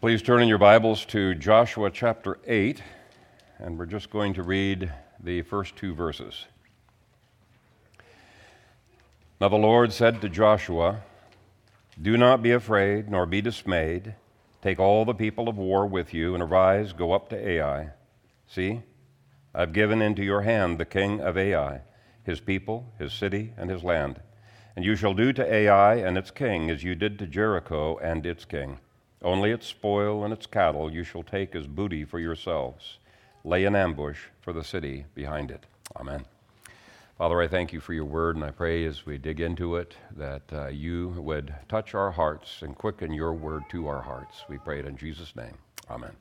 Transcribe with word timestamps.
Please 0.00 0.22
turn 0.22 0.42
in 0.42 0.48
your 0.48 0.58
Bibles 0.58 1.04
to 1.04 1.34
Joshua 1.34 1.90
chapter 1.90 2.38
8, 2.46 2.82
and 3.58 3.78
we're 3.78 3.86
just 3.86 4.10
going 4.10 4.32
to 4.34 4.42
read 4.42 4.90
the 5.22 5.42
first 5.42 5.76
two 5.76 5.94
verses. 5.94 6.46
Now 9.40 9.48
the 9.48 9.56
Lord 9.56 9.92
said 9.92 10.20
to 10.22 10.28
Joshua, 10.30 11.02
Do 12.00 12.16
not 12.16 12.42
be 12.42 12.52
afraid, 12.52 13.10
nor 13.10 13.26
be 13.26 13.42
dismayed. 13.42 14.14
Take 14.62 14.80
all 14.80 15.04
the 15.04 15.14
people 15.14 15.46
of 15.46 15.58
war 15.58 15.86
with 15.86 16.14
you, 16.14 16.34
and 16.34 16.42
arise, 16.42 16.94
go 16.94 17.12
up 17.12 17.28
to 17.28 17.48
Ai. 17.48 17.90
See, 18.48 18.80
I've 19.54 19.74
given 19.74 20.00
into 20.00 20.24
your 20.24 20.40
hand 20.40 20.78
the 20.78 20.86
king 20.86 21.20
of 21.20 21.36
Ai, 21.36 21.82
his 22.24 22.40
people, 22.40 22.92
his 22.98 23.12
city, 23.12 23.52
and 23.58 23.70
his 23.70 23.84
land. 23.84 24.20
And 24.74 24.86
you 24.86 24.96
shall 24.96 25.14
do 25.14 25.34
to 25.34 25.54
Ai 25.54 25.96
and 25.96 26.16
its 26.16 26.30
king 26.30 26.70
as 26.70 26.82
you 26.82 26.94
did 26.94 27.18
to 27.18 27.26
Jericho 27.26 27.98
and 27.98 28.24
its 28.24 28.46
king. 28.46 28.78
Only 29.22 29.52
its 29.52 29.66
spoil 29.66 30.24
and 30.24 30.32
its 30.32 30.46
cattle 30.46 30.92
you 30.92 31.04
shall 31.04 31.22
take 31.22 31.54
as 31.54 31.66
booty 31.66 32.04
for 32.04 32.18
yourselves. 32.18 32.98
Lay 33.44 33.64
an 33.64 33.76
ambush 33.76 34.18
for 34.40 34.52
the 34.52 34.64
city 34.64 35.04
behind 35.14 35.50
it. 35.50 35.64
Amen. 35.96 36.24
Father, 37.18 37.40
I 37.40 37.46
thank 37.46 37.72
you 37.72 37.78
for 37.78 37.92
your 37.92 38.04
word, 38.04 38.34
and 38.34 38.44
I 38.44 38.50
pray 38.50 38.84
as 38.84 39.06
we 39.06 39.18
dig 39.18 39.40
into 39.40 39.76
it 39.76 39.94
that 40.16 40.42
uh, 40.52 40.68
you 40.68 41.10
would 41.18 41.54
touch 41.68 41.94
our 41.94 42.10
hearts 42.10 42.62
and 42.62 42.76
quicken 42.76 43.12
your 43.12 43.32
word 43.32 43.62
to 43.70 43.86
our 43.86 44.02
hearts. 44.02 44.42
We 44.48 44.58
pray 44.58 44.80
it 44.80 44.86
in 44.86 44.96
Jesus' 44.96 45.36
name. 45.36 45.56
Amen. 45.88 46.12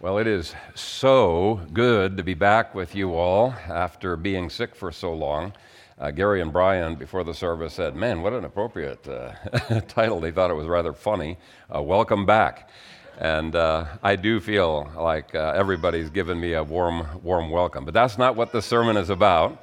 Well, 0.00 0.18
it 0.18 0.28
is 0.28 0.54
so 0.76 1.60
good 1.72 2.16
to 2.18 2.22
be 2.22 2.34
back 2.34 2.72
with 2.72 2.94
you 2.94 3.14
all 3.14 3.52
after 3.68 4.16
being 4.16 4.48
sick 4.48 4.76
for 4.76 4.92
so 4.92 5.12
long 5.12 5.54
uh, 6.00 6.10
Gary 6.10 6.40
and 6.40 6.52
Brian 6.52 6.94
before 6.94 7.24
the 7.24 7.34
service 7.34 7.74
said, 7.74 7.96
Man, 7.96 8.22
what 8.22 8.32
an 8.32 8.44
appropriate 8.44 9.06
uh, 9.08 9.32
title. 9.88 10.20
They 10.20 10.30
thought 10.30 10.50
it 10.50 10.54
was 10.54 10.66
rather 10.66 10.92
funny. 10.92 11.38
Uh, 11.74 11.82
welcome 11.82 12.24
back. 12.24 12.70
And 13.18 13.56
uh, 13.56 13.86
I 14.02 14.14
do 14.14 14.38
feel 14.38 14.90
like 14.96 15.34
uh, 15.34 15.52
everybody's 15.56 16.08
given 16.08 16.38
me 16.38 16.52
a 16.52 16.62
warm, 16.62 17.20
warm 17.22 17.50
welcome. 17.50 17.84
But 17.84 17.94
that's 17.94 18.16
not 18.16 18.36
what 18.36 18.52
this 18.52 18.64
sermon 18.64 18.96
is 18.96 19.10
about. 19.10 19.60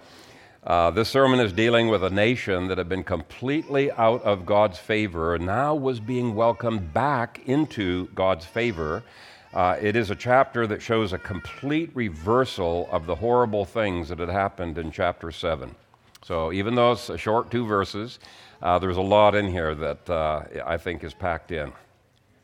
Uh, 0.66 0.90
this 0.92 1.08
sermon 1.08 1.40
is 1.40 1.54
dealing 1.54 1.88
with 1.88 2.04
a 2.04 2.09
nation 2.09 2.68
that 2.68 2.78
had 2.78 2.90
been 2.90 3.04
completely 3.04 3.92
out 3.92 4.22
of 4.24 4.46
God's 4.46 4.80
favor 4.80 5.36
and 5.36 5.46
now 5.46 5.76
was 5.76 6.00
being 6.00 6.36
welcomed 6.36 6.92
back 6.92 7.40
into 7.46 8.08
God's 8.08 8.46
favor. 8.46 9.04
Uh, 9.54 9.78
it 9.80 9.96
is 9.96 10.09
a 10.09 10.16
chapter 10.16 10.68
that 10.68 10.81
shows 10.81 11.14
a 11.14 11.18
complete 11.18 11.92
reversal 11.94 12.90
of 12.92 13.06
the 13.06 13.16
horrible 13.16 13.64
things 13.64 14.09
that 14.09 14.20
had 14.20 14.28
happened 14.28 14.78
in 14.78 14.92
chapter 14.92 15.31
7. 15.31 15.74
So 16.26 16.52
even 16.52 16.73
though 16.73 16.94
it's 16.94 17.09
a 17.09 17.20
short 17.20 17.52
two 17.52 17.68
verses, 17.68 18.18
uh, 18.59 18.80
there's 18.80 18.98
a 18.98 19.02
lot 19.02 19.36
in 19.36 19.48
here 19.48 19.76
that 19.76 20.09
uh, 20.09 20.42
I 20.66 20.76
think 20.78 21.04
is 21.04 21.14
packed 21.14 21.52
in. 21.52 21.72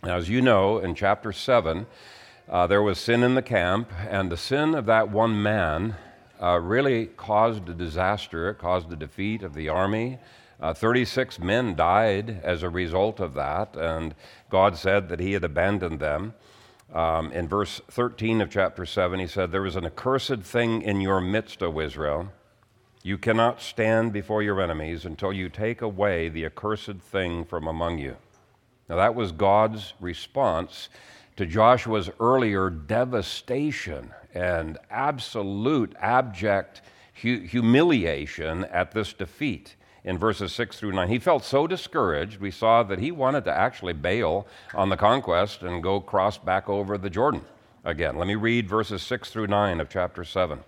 Now, 0.04 0.18
as 0.18 0.30
you 0.30 0.40
know, 0.40 0.78
in 0.78 0.94
chapter 0.94 1.32
7, 1.32 1.88
uh, 2.48 2.68
there 2.68 2.84
was 2.84 3.00
sin 3.00 3.24
in 3.24 3.34
the 3.34 3.42
camp, 3.42 3.92
and 4.08 4.32
the 4.32 4.38
sin 4.38 4.76
of 4.76 4.86
that 4.86 5.10
one 5.10 5.42
man 5.42 5.96
uh, 6.40 6.60
really 6.60 7.08
caused 7.08 7.70
a 7.70 7.74
disaster. 7.74 8.52
It 8.52 8.60
caused 8.60 8.88
the 8.92 8.96
defeat 8.96 9.42
of 9.42 9.56
the 9.56 9.70
army. 9.70 10.20
Uh, 10.60 10.76
36 10.76 11.40
men 11.40 11.76
died 11.76 12.40
as 12.44 12.62
a 12.62 12.70
result 12.70 13.20
of 13.20 13.34
that, 13.34 13.76
and 13.76 14.14
God 14.52 14.78
said 14.78 15.10
that 15.10 15.20
He 15.20 15.34
had 15.34 15.44
abandoned 15.44 16.00
them. 16.00 16.36
Um, 16.94 17.32
in 17.32 17.48
verse 17.48 17.82
13 17.90 18.42
of 18.42 18.52
chapter 18.52 18.86
7, 18.86 19.20
He 19.20 19.26
said, 19.26 19.52
There 19.52 19.64
was 19.64 19.76
an 19.76 19.88
accursed 19.88 20.42
thing 20.44 20.84
in 20.84 21.02
your 21.02 21.20
midst, 21.20 21.64
O 21.64 21.80
Israel. 21.80 22.32
You 23.04 23.18
cannot 23.18 23.62
stand 23.62 24.14
before 24.14 24.44
your 24.44 24.62
enemies 24.62 25.06
until 25.06 25.34
you 25.34 25.50
take 25.50 25.82
away 25.82 26.30
the 26.30 26.46
accursed 26.46 27.00
thing 27.00 27.46
from 27.46 27.68
among 27.68 27.98
you. 27.98 28.18
Now, 28.88 28.98
that 28.98 29.16
was 29.16 29.32
God's 29.32 29.94
response 30.00 30.90
to 31.38 31.46
Joshua's 31.46 32.12
earlier 32.20 32.70
devastation 32.70 34.12
and 34.36 34.78
absolute 34.92 35.96
abject 36.00 36.82
hu- 37.22 37.40
humiliation 37.40 38.66
at 38.66 38.92
this 38.92 39.14
defeat 39.14 39.76
in 40.04 40.18
verses 40.18 40.54
6 40.54 40.78
through 40.78 40.92
9. 40.92 41.08
He 41.08 41.20
felt 41.20 41.44
so 41.44 41.66
discouraged, 41.66 42.40
we 42.40 42.52
saw 42.52 42.84
that 42.84 43.00
he 43.00 43.12
wanted 43.12 43.46
to 43.46 43.54
actually 43.54 43.94
bail 43.94 44.46
on 44.76 44.90
the 44.90 44.98
conquest 44.98 45.64
and 45.64 45.82
go 45.82 46.00
cross 46.00 46.38
back 46.38 46.70
over 46.70 46.98
the 46.98 47.10
Jordan 47.10 47.46
again. 47.84 48.18
Let 48.18 48.28
me 48.28 48.36
read 48.36 48.68
verses 48.68 49.02
6 49.02 49.32
through 49.32 49.48
9 49.48 49.80
of 49.80 49.90
chapter 49.90 50.24
7. 50.24 50.60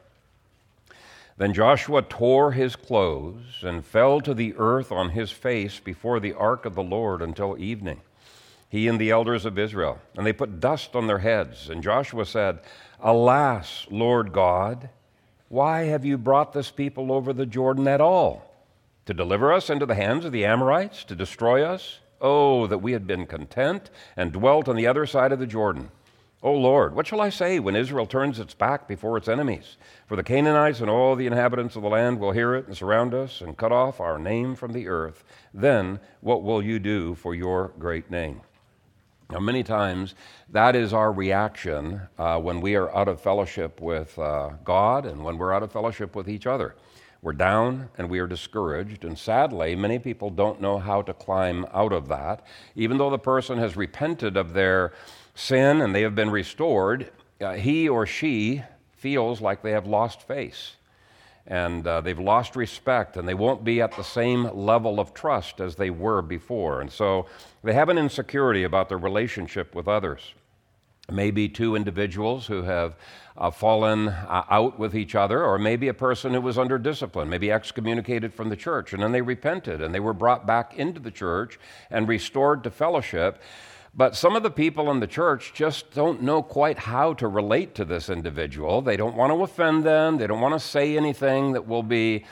Then 1.38 1.54
Joshua 1.54 2.04
tore 2.04 2.52
his 2.52 2.76
clothes 2.76 3.64
and 3.64 3.86
fell 3.86 4.22
to 4.22 4.34
the 4.34 4.54
earth 4.58 4.92
on 4.92 5.10
his 5.10 5.32
face 5.32 5.80
before 5.80 6.20
the 6.20 6.34
ark 6.34 6.66
of 6.66 6.76
the 6.76 6.84
Lord 6.84 7.22
until 7.22 7.58
evening, 7.58 8.02
he 8.70 8.88
and 8.88 9.00
the 9.00 9.10
elders 9.10 9.46
of 9.46 9.58
Israel. 9.58 10.00
And 10.16 10.26
they 10.26 10.34
put 10.34 10.60
dust 10.60 10.96
on 10.96 11.08
their 11.08 11.20
heads. 11.20 11.70
And 11.70 11.82
Joshua 11.82 12.26
said, 12.26 12.60
Alas, 13.00 13.88
Lord 13.90 14.32
God, 14.32 14.90
why 15.50 15.84
have 15.86 16.06
you 16.06 16.18
brought 16.18 16.54
this 16.54 16.72
people 16.72 17.12
over 17.12 17.34
the 17.34 17.46
Jordan 17.46 17.88
at 17.88 18.02
all? 18.02 18.50
To 19.06 19.14
deliver 19.14 19.52
us 19.52 19.70
into 19.70 19.86
the 19.86 19.96
hands 19.96 20.26
of 20.26 20.32
the 20.32 20.46
Amorites, 20.46 21.04
to 21.06 21.16
destroy 21.16 21.64
us? 21.64 22.00
Oh, 22.22 22.68
that 22.68 22.78
we 22.78 22.94
had 22.94 23.06
been 23.06 23.26
content 23.26 23.90
and 24.16 24.32
dwelt 24.32 24.70
on 24.70 24.76
the 24.76 24.88
other 24.88 25.06
side 25.06 25.32
of 25.32 25.40
the 25.40 25.48
Jordan. 25.48 25.92
O 26.44 26.52
Lord, 26.52 26.94
what 26.94 27.08
shall 27.08 27.22
I 27.22 27.30
say 27.30 27.60
when 27.60 27.74
Israel 27.74 28.06
turns 28.06 28.38
its 28.38 28.54
back 28.54 28.86
before 28.86 29.16
its 29.16 29.30
enemies? 29.30 29.78
For 30.08 30.18
the 30.18 30.24
Canaanites 30.24 30.82
and 30.82 30.90
all 30.90 31.16
the 31.16 31.26
inhabitants 31.26 31.78
of 31.78 31.84
the 31.84 31.88
land 31.88 32.20
will 32.20 32.34
hear 32.34 32.54
it 32.54 32.68
and 32.68 32.76
surround 32.76 33.14
us 33.14 33.40
and 33.40 33.56
cut 33.56 33.72
off 33.72 34.02
our 34.02 34.20
name 34.20 34.54
from 34.56 34.74
the 34.74 34.90
earth. 34.90 35.24
Then 35.54 36.02
what 36.20 36.44
will 36.44 36.62
you 36.62 36.80
do 36.80 37.16
for 37.16 37.34
your 37.34 37.72
great 37.80 38.12
name? 38.12 38.42
Now, 39.30 39.40
many 39.40 39.64
times 39.64 40.16
that 40.50 40.76
is 40.76 40.92
our 40.92 41.14
reaction 41.14 42.02
uh, 42.18 42.42
when 42.42 42.60
we 42.60 42.76
are 42.76 42.94
out 42.94 43.08
of 43.08 43.22
fellowship 43.22 43.80
with 43.80 44.20
uh, 44.20 44.50
God 44.66 45.06
and 45.06 45.24
when 45.24 45.38
we're 45.38 45.54
out 45.54 45.64
of 45.64 45.72
fellowship 45.72 46.14
with 46.14 46.28
each 46.28 46.46
other. 46.46 46.76
We're 47.22 47.32
down 47.32 47.90
and 47.98 48.10
we 48.10 48.20
are 48.20 48.28
discouraged, 48.28 49.06
and 49.06 49.18
sadly, 49.18 49.78
many 49.78 49.98
people 49.98 50.30
don't 50.30 50.60
know 50.60 50.78
how 50.78 51.02
to 51.04 51.14
climb 51.14 51.66
out 51.74 51.94
of 51.94 52.10
that. 52.10 52.46
Even 52.76 52.98
though 52.98 53.10
the 53.10 53.18
person 53.18 53.58
has 53.60 53.78
repented 53.78 54.36
of 54.36 54.52
their 54.52 54.92
sin 55.36 55.82
and 55.82 55.94
they 55.94 56.02
have 56.02 56.16
been 56.16 56.30
restored, 56.30 57.12
uh, 57.42 57.54
he 57.54 57.90
or 57.90 58.06
she 58.06 58.64
feels 58.92 59.42
like 59.42 59.62
they 59.62 59.72
have 59.72 59.88
lost 59.88 60.22
face 60.22 60.76
and 61.46 61.86
uh, 61.86 62.00
they've 62.02 62.20
lost 62.20 62.56
respect 62.56 63.18
and 63.18 63.28
they 63.28 63.34
won't 63.34 63.64
be 63.64 63.82
at 63.82 63.96
the 63.96 64.04
same 64.04 64.44
level 64.56 65.00
of 65.00 65.14
trust 65.14 65.60
as 65.60 65.76
they 65.76 65.90
were 65.90 66.22
before. 66.22 66.82
And 66.82 66.92
so 66.92 67.28
they 67.64 67.74
have 67.74 67.90
an 67.90 67.98
insecurity 67.98 68.64
about 68.64 68.90
their 68.90 68.98
relationship 68.98 69.76
with 69.76 69.88
others. 69.88 70.34
Maybe 71.12 71.50
two 71.50 71.76
individuals 71.76 72.48
who 72.48 72.64
have 72.64 72.96
uh, 73.36 73.52
fallen 73.52 74.08
uh, 74.08 74.46
out 74.50 74.80
with 74.80 74.96
each 74.96 75.16
other, 75.16 75.44
or 75.44 75.60
maybe 75.60 75.90
a 75.90 75.94
person 75.94 76.34
who 76.34 76.40
was 76.40 76.58
under 76.58 76.78
discipline, 76.78 77.28
maybe 77.28 77.52
excommunicated 77.52 78.34
from 78.34 78.48
the 78.48 78.56
church, 78.56 78.94
and 78.94 79.04
then 79.04 79.12
they 79.12 79.22
repented 79.22 79.82
and 79.82 79.94
they 79.94 80.00
were 80.00 80.14
brought 80.14 80.48
back 80.48 80.76
into 80.78 81.02
the 81.02 81.12
church 81.12 81.60
and 81.92 82.08
restored 82.08 82.64
to 82.64 82.72
fellowship. 82.72 83.42
But 83.96 84.16
some 84.16 84.36
of 84.36 84.42
the 84.42 84.50
people 84.50 84.90
in 84.90 85.00
the 85.00 85.08
church 85.08 85.54
just 85.54 85.92
don't 85.92 86.24
know 86.24 86.42
quite 86.42 86.80
how 86.80 87.14
to 87.16 87.28
relate 87.28 87.76
to 87.76 87.86
this 87.86 88.10
individual. 88.10 88.82
They 88.82 88.98
don't 88.98 89.16
want 89.16 89.32
to 89.32 89.44
offend 89.44 89.84
them, 89.84 90.18
they 90.18 90.26
don't 90.26 90.42
want 90.42 90.56
to 90.56 90.60
say 90.60 90.98
anything 90.98 91.54
that 91.54 91.68
will 91.68 91.84
be, 91.84 92.26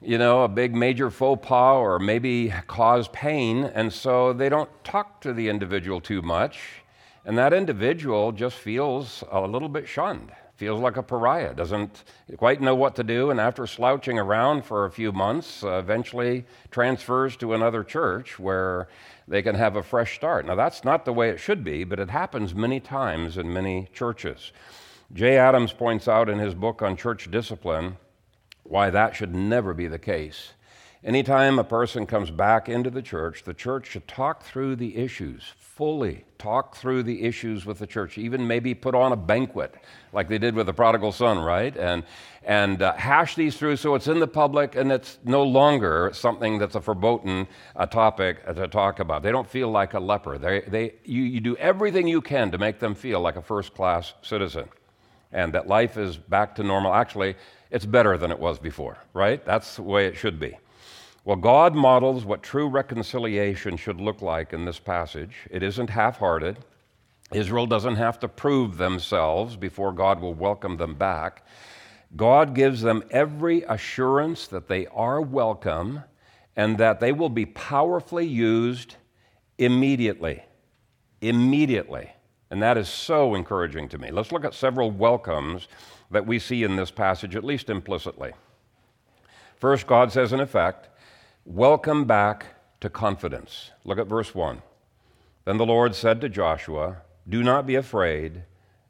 you 0.00 0.16
know, 0.16 0.44
a 0.44 0.48
big 0.48 0.76
major 0.76 1.10
faux 1.10 1.44
pas 1.44 1.76
or 1.76 1.98
maybe 1.98 2.54
cause 2.68 3.08
pain. 3.08 3.64
And 3.64 3.92
so 3.92 4.32
they 4.32 4.48
don't 4.48 4.70
talk 4.84 5.20
to 5.22 5.32
the 5.32 5.48
individual 5.48 6.00
too 6.00 6.22
much. 6.22 6.60
And 7.24 7.36
that 7.36 7.52
individual 7.52 8.30
just 8.30 8.56
feels 8.56 9.24
a 9.32 9.40
little 9.40 9.68
bit 9.68 9.88
shunned 9.88 10.30
feels 10.58 10.80
like 10.80 10.96
a 10.96 11.02
pariah, 11.04 11.54
doesn't 11.54 12.02
quite 12.36 12.60
know 12.60 12.74
what 12.74 12.96
to 12.96 13.04
do, 13.04 13.30
and 13.30 13.38
after 13.38 13.64
slouching 13.64 14.18
around 14.18 14.64
for 14.64 14.86
a 14.86 14.90
few 14.90 15.12
months, 15.12 15.62
uh, 15.62 15.78
eventually 15.78 16.44
transfers 16.72 17.36
to 17.36 17.54
another 17.54 17.84
church 17.84 18.40
where 18.40 18.88
they 19.28 19.42
can 19.42 19.54
have 19.54 19.76
a 19.76 19.82
fresh 19.82 20.14
start. 20.14 20.46
Now, 20.46 20.54
that's 20.54 20.84
not 20.84 21.04
the 21.04 21.12
way 21.12 21.28
it 21.28 21.38
should 21.38 21.62
be, 21.62 21.84
but 21.84 22.00
it 22.00 22.10
happens 22.10 22.54
many 22.54 22.80
times 22.80 23.36
in 23.36 23.52
many 23.52 23.88
churches. 23.92 24.52
Jay 25.12 25.36
Adams 25.36 25.72
points 25.72 26.08
out 26.08 26.28
in 26.28 26.38
his 26.38 26.54
book 26.54 26.82
on 26.82 26.96
church 26.96 27.30
discipline 27.30 27.96
why 28.62 28.90
that 28.90 29.14
should 29.14 29.34
never 29.34 29.72
be 29.74 29.86
the 29.86 29.98
case. 29.98 30.52
Anytime 31.04 31.58
a 31.58 31.64
person 31.64 32.06
comes 32.06 32.30
back 32.30 32.68
into 32.68 32.90
the 32.90 33.02
church, 33.02 33.44
the 33.44 33.54
church 33.54 33.86
should 33.86 34.08
talk 34.08 34.42
through 34.42 34.76
the 34.76 34.96
issues 34.96 35.52
fully, 35.78 36.24
talk 36.38 36.74
through 36.74 37.04
the 37.04 37.22
issues 37.22 37.64
with 37.64 37.78
the 37.78 37.86
church, 37.86 38.18
even 38.18 38.48
maybe 38.48 38.74
put 38.74 38.96
on 38.96 39.12
a 39.12 39.16
banquet 39.16 39.72
like 40.12 40.28
they 40.28 40.38
did 40.38 40.56
with 40.56 40.66
the 40.66 40.72
prodigal 40.72 41.12
son, 41.12 41.38
right? 41.38 41.76
And, 41.76 42.02
and 42.48 42.80
uh, 42.80 42.94
hash 42.94 43.34
these 43.34 43.58
through 43.58 43.76
so 43.76 43.94
it's 43.94 44.08
in 44.08 44.18
the 44.18 44.26
public 44.26 44.74
and 44.74 44.90
it's 44.90 45.18
no 45.22 45.42
longer 45.42 46.10
something 46.14 46.58
that's 46.58 46.74
a 46.74 46.80
verboten 46.80 47.46
a 47.76 47.86
topic 47.86 48.44
to 48.46 48.66
talk 48.66 49.00
about. 49.00 49.22
They 49.22 49.30
don't 49.30 49.48
feel 49.48 49.70
like 49.70 49.92
a 49.92 50.00
leper. 50.00 50.38
They, 50.38 50.62
they, 50.62 50.94
you, 51.04 51.22
you 51.24 51.40
do 51.40 51.56
everything 51.56 52.08
you 52.08 52.22
can 52.22 52.50
to 52.50 52.56
make 52.56 52.78
them 52.78 52.94
feel 52.94 53.20
like 53.20 53.36
a 53.36 53.42
first 53.42 53.74
class 53.74 54.14
citizen 54.22 54.66
and 55.30 55.52
that 55.52 55.68
life 55.68 55.98
is 55.98 56.16
back 56.16 56.54
to 56.54 56.62
normal. 56.62 56.94
Actually, 56.94 57.36
it's 57.70 57.84
better 57.84 58.16
than 58.16 58.30
it 58.30 58.38
was 58.38 58.58
before, 58.58 58.96
right? 59.12 59.44
That's 59.44 59.76
the 59.76 59.82
way 59.82 60.06
it 60.06 60.16
should 60.16 60.40
be. 60.40 60.56
Well, 61.26 61.36
God 61.36 61.74
models 61.74 62.24
what 62.24 62.42
true 62.42 62.66
reconciliation 62.66 63.76
should 63.76 64.00
look 64.00 64.22
like 64.22 64.54
in 64.54 64.64
this 64.64 64.78
passage. 64.78 65.36
It 65.50 65.62
isn't 65.62 65.90
half 65.90 66.16
hearted. 66.16 66.56
Israel 67.30 67.66
doesn't 67.66 67.96
have 67.96 68.18
to 68.20 68.28
prove 68.28 68.78
themselves 68.78 69.54
before 69.54 69.92
God 69.92 70.18
will 70.22 70.32
welcome 70.32 70.78
them 70.78 70.94
back. 70.94 71.44
God 72.16 72.54
gives 72.54 72.80
them 72.80 73.04
every 73.10 73.62
assurance 73.62 74.46
that 74.48 74.68
they 74.68 74.86
are 74.86 75.20
welcome 75.20 76.02
and 76.56 76.78
that 76.78 77.00
they 77.00 77.12
will 77.12 77.28
be 77.28 77.46
powerfully 77.46 78.26
used 78.26 78.96
immediately. 79.58 80.42
Immediately. 81.20 82.10
And 82.50 82.62
that 82.62 82.78
is 82.78 82.88
so 82.88 83.34
encouraging 83.34 83.88
to 83.90 83.98
me. 83.98 84.10
Let's 84.10 84.32
look 84.32 84.44
at 84.44 84.54
several 84.54 84.90
welcomes 84.90 85.68
that 86.10 86.26
we 86.26 86.38
see 86.38 86.62
in 86.64 86.76
this 86.76 86.90
passage, 86.90 87.36
at 87.36 87.44
least 87.44 87.68
implicitly. 87.68 88.32
First, 89.56 89.86
God 89.86 90.12
says, 90.12 90.32
in 90.32 90.40
effect, 90.40 90.88
Welcome 91.44 92.04
back 92.04 92.46
to 92.80 92.90
confidence. 92.90 93.70
Look 93.84 93.98
at 93.98 94.06
verse 94.06 94.34
1. 94.34 94.62
Then 95.44 95.56
the 95.56 95.66
Lord 95.66 95.94
said 95.94 96.20
to 96.20 96.28
Joshua, 96.28 96.98
Do 97.28 97.42
not 97.42 97.66
be 97.66 97.74
afraid, 97.74 98.42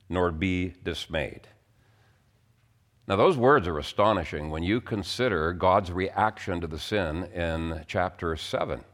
nor 0.08 0.30
be 0.32 0.74
dismayed. 0.82 1.48
Now, 3.08 3.16
those 3.16 3.38
words 3.38 3.66
are 3.66 3.78
astonishing 3.78 4.50
when 4.50 4.62
you 4.62 4.82
consider 4.82 5.54
God's 5.54 5.90
reaction 5.90 6.60
to 6.60 6.66
the 6.66 6.78
sin 6.78 7.24
in 7.32 7.82
chapter 7.86 8.36
7. 8.36 8.84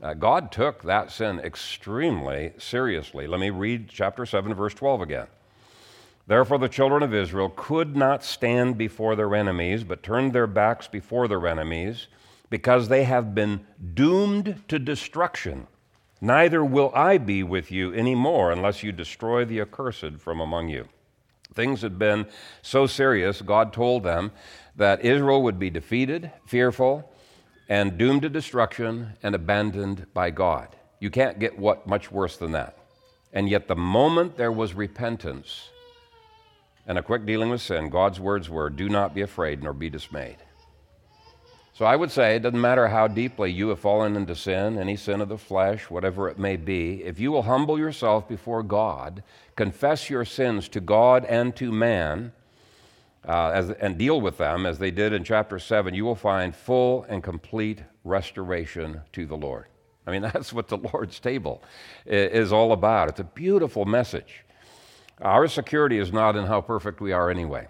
Uh, 0.00 0.14
God 0.14 0.52
took 0.52 0.84
that 0.84 1.10
sin 1.10 1.40
extremely 1.40 2.52
seriously. 2.58 3.26
Let 3.26 3.40
me 3.40 3.50
read 3.50 3.88
chapter 3.88 4.24
7, 4.24 4.54
verse 4.54 4.72
12 4.74 5.00
again. 5.00 5.26
Therefore, 6.28 6.58
the 6.58 6.68
children 6.68 7.02
of 7.02 7.12
Israel 7.12 7.52
could 7.56 7.96
not 7.96 8.22
stand 8.22 8.78
before 8.78 9.16
their 9.16 9.34
enemies, 9.34 9.82
but 9.82 10.04
turned 10.04 10.32
their 10.32 10.46
backs 10.46 10.86
before 10.86 11.26
their 11.26 11.44
enemies 11.48 12.06
because 12.50 12.86
they 12.86 13.02
have 13.02 13.34
been 13.34 13.66
doomed 13.94 14.62
to 14.68 14.78
destruction. 14.78 15.66
Neither 16.20 16.64
will 16.64 16.92
I 16.94 17.18
be 17.18 17.42
with 17.42 17.72
you 17.72 17.92
anymore 17.94 18.52
unless 18.52 18.84
you 18.84 18.92
destroy 18.92 19.44
the 19.44 19.60
accursed 19.60 20.18
from 20.20 20.38
among 20.38 20.68
you. 20.68 20.88
Things 21.54 21.82
had 21.82 21.98
been 21.98 22.26
so 22.62 22.86
serious, 22.86 23.42
God 23.42 23.72
told 23.72 24.02
them 24.02 24.32
that 24.76 25.04
Israel 25.04 25.42
would 25.42 25.58
be 25.58 25.70
defeated, 25.70 26.32
fearful, 26.46 27.10
and 27.68 27.96
doomed 27.96 28.22
to 28.22 28.28
destruction 28.28 29.12
and 29.22 29.34
abandoned 29.34 30.06
by 30.12 30.30
God. 30.30 30.76
You 31.00 31.10
can't 31.10 31.38
get 31.38 31.58
what 31.58 31.86
much 31.86 32.10
worse 32.10 32.36
than 32.36 32.52
that. 32.52 32.76
And 33.32 33.48
yet, 33.48 33.68
the 33.68 33.76
moment 33.76 34.36
there 34.36 34.52
was 34.52 34.74
repentance 34.74 35.70
and 36.86 36.98
a 36.98 37.02
quick 37.02 37.24
dealing 37.24 37.50
with 37.50 37.62
sin, 37.62 37.88
God's 37.88 38.20
words 38.20 38.50
were, 38.50 38.68
Do 38.68 38.88
not 38.88 39.14
be 39.14 39.22
afraid 39.22 39.62
nor 39.62 39.72
be 39.72 39.88
dismayed. 39.88 40.36
So 41.74 41.84
I 41.84 41.96
would 41.96 42.12
say 42.12 42.36
it 42.36 42.42
doesn't 42.42 42.60
matter 42.60 42.86
how 42.86 43.08
deeply 43.08 43.50
you 43.50 43.70
have 43.70 43.80
fallen 43.80 44.14
into 44.14 44.36
sin, 44.36 44.78
any 44.78 44.94
sin 44.94 45.20
of 45.20 45.28
the 45.28 45.36
flesh, 45.36 45.90
whatever 45.90 46.28
it 46.28 46.38
may 46.38 46.54
be, 46.54 47.02
if 47.02 47.18
you 47.18 47.32
will 47.32 47.42
humble 47.42 47.76
yourself 47.76 48.28
before 48.28 48.62
God, 48.62 49.24
confess 49.56 50.08
your 50.08 50.24
sins 50.24 50.68
to 50.68 50.80
God 50.80 51.24
and 51.24 51.54
to 51.56 51.72
man, 51.72 52.32
uh, 53.26 53.48
as, 53.48 53.70
and 53.70 53.98
deal 53.98 54.20
with 54.20 54.38
them 54.38 54.66
as 54.66 54.78
they 54.78 54.92
did 54.92 55.12
in 55.12 55.24
chapter 55.24 55.58
7, 55.58 55.94
you 55.94 56.04
will 56.04 56.14
find 56.14 56.54
full 56.54 57.04
and 57.08 57.24
complete 57.24 57.82
restoration 58.04 59.00
to 59.12 59.26
the 59.26 59.36
Lord. 59.36 59.66
I 60.06 60.12
mean, 60.12 60.22
that's 60.32 60.52
what 60.52 60.68
the 60.68 60.78
Lord's 60.78 61.18
table 61.18 61.60
is 62.06 62.52
all 62.52 62.70
about. 62.70 63.08
It's 63.08 63.20
a 63.20 63.24
beautiful 63.24 63.84
message. 63.84 64.44
Our 65.20 65.48
security 65.48 65.98
is 65.98 66.12
not 66.12 66.36
in 66.36 66.46
how 66.46 66.60
perfect 66.60 67.00
we 67.00 67.10
are 67.10 67.30
anyway. 67.30 67.66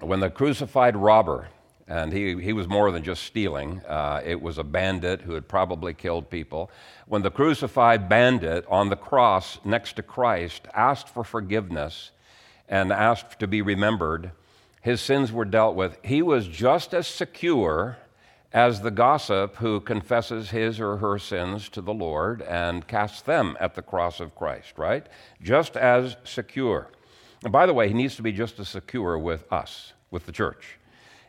When 0.00 0.20
the 0.20 0.28
crucified 0.28 0.94
robber 0.94 1.48
and 1.86 2.12
he, 2.12 2.40
he 2.40 2.52
was 2.52 2.66
more 2.66 2.90
than 2.90 3.02
just 3.02 3.24
stealing. 3.24 3.80
Uh, 3.86 4.22
it 4.24 4.40
was 4.40 4.56
a 4.58 4.64
bandit 4.64 5.22
who 5.22 5.34
had 5.34 5.48
probably 5.48 5.92
killed 5.92 6.30
people. 6.30 6.70
When 7.06 7.22
the 7.22 7.30
crucified 7.30 8.08
bandit 8.08 8.64
on 8.68 8.88
the 8.88 8.96
cross 8.96 9.58
next 9.64 9.96
to 9.96 10.02
Christ 10.02 10.66
asked 10.74 11.08
for 11.08 11.24
forgiveness 11.24 12.10
and 12.68 12.90
asked 12.90 13.38
to 13.40 13.46
be 13.46 13.60
remembered, 13.60 14.30
his 14.80 15.00
sins 15.00 15.30
were 15.30 15.44
dealt 15.44 15.76
with. 15.76 15.98
He 16.02 16.22
was 16.22 16.46
just 16.46 16.94
as 16.94 17.06
secure 17.06 17.98
as 18.52 18.80
the 18.80 18.90
gossip 18.90 19.56
who 19.56 19.80
confesses 19.80 20.50
his 20.50 20.80
or 20.80 20.98
her 20.98 21.18
sins 21.18 21.68
to 21.70 21.80
the 21.80 21.92
Lord 21.92 22.40
and 22.42 22.86
casts 22.86 23.20
them 23.20 23.56
at 23.60 23.74
the 23.74 23.82
cross 23.82 24.20
of 24.20 24.34
Christ, 24.34 24.78
right? 24.78 25.06
Just 25.42 25.76
as 25.76 26.16
secure. 26.22 26.88
And 27.42 27.52
by 27.52 27.66
the 27.66 27.74
way, 27.74 27.88
he 27.88 27.94
needs 27.94 28.16
to 28.16 28.22
be 28.22 28.32
just 28.32 28.58
as 28.60 28.68
secure 28.68 29.18
with 29.18 29.52
us, 29.52 29.92
with 30.10 30.24
the 30.24 30.32
church. 30.32 30.78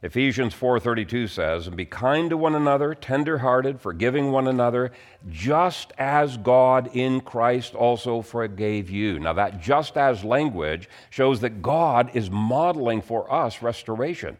Ephesians 0.03 0.53
4:32 0.53 1.27
says, 1.27 1.67
"And 1.67 1.75
be 1.75 1.85
kind 1.85 2.29
to 2.29 2.37
one 2.37 2.53
another, 2.53 2.93
tender-hearted, 2.93 3.79
forgiving 3.79 4.31
one 4.31 4.47
another, 4.47 4.91
just 5.29 5.93
as 5.97 6.37
God 6.37 6.89
in 6.93 7.21
Christ 7.21 7.73
also 7.73 8.21
forgave 8.21 8.89
you." 8.89 9.19
Now 9.19 9.33
that 9.33 9.61
just 9.61 9.97
as 9.97 10.23
language 10.23 10.89
shows 11.09 11.41
that 11.41 11.61
God 11.61 12.11
is 12.13 12.29
modeling 12.29 13.01
for 13.01 13.31
us 13.33 13.61
restoration. 13.61 14.37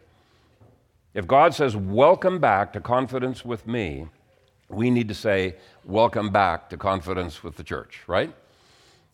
If 1.14 1.26
God 1.26 1.54
says, 1.54 1.74
"Welcome 1.74 2.38
back 2.38 2.72
to 2.74 2.80
confidence 2.80 3.44
with 3.44 3.66
me," 3.66 4.06
we 4.68 4.90
need 4.90 5.08
to 5.08 5.14
say, 5.14 5.56
"Welcome 5.84 6.30
back 6.30 6.68
to 6.68 6.76
confidence 6.76 7.42
with 7.42 7.56
the 7.56 7.64
church," 7.64 8.02
right? 8.06 8.32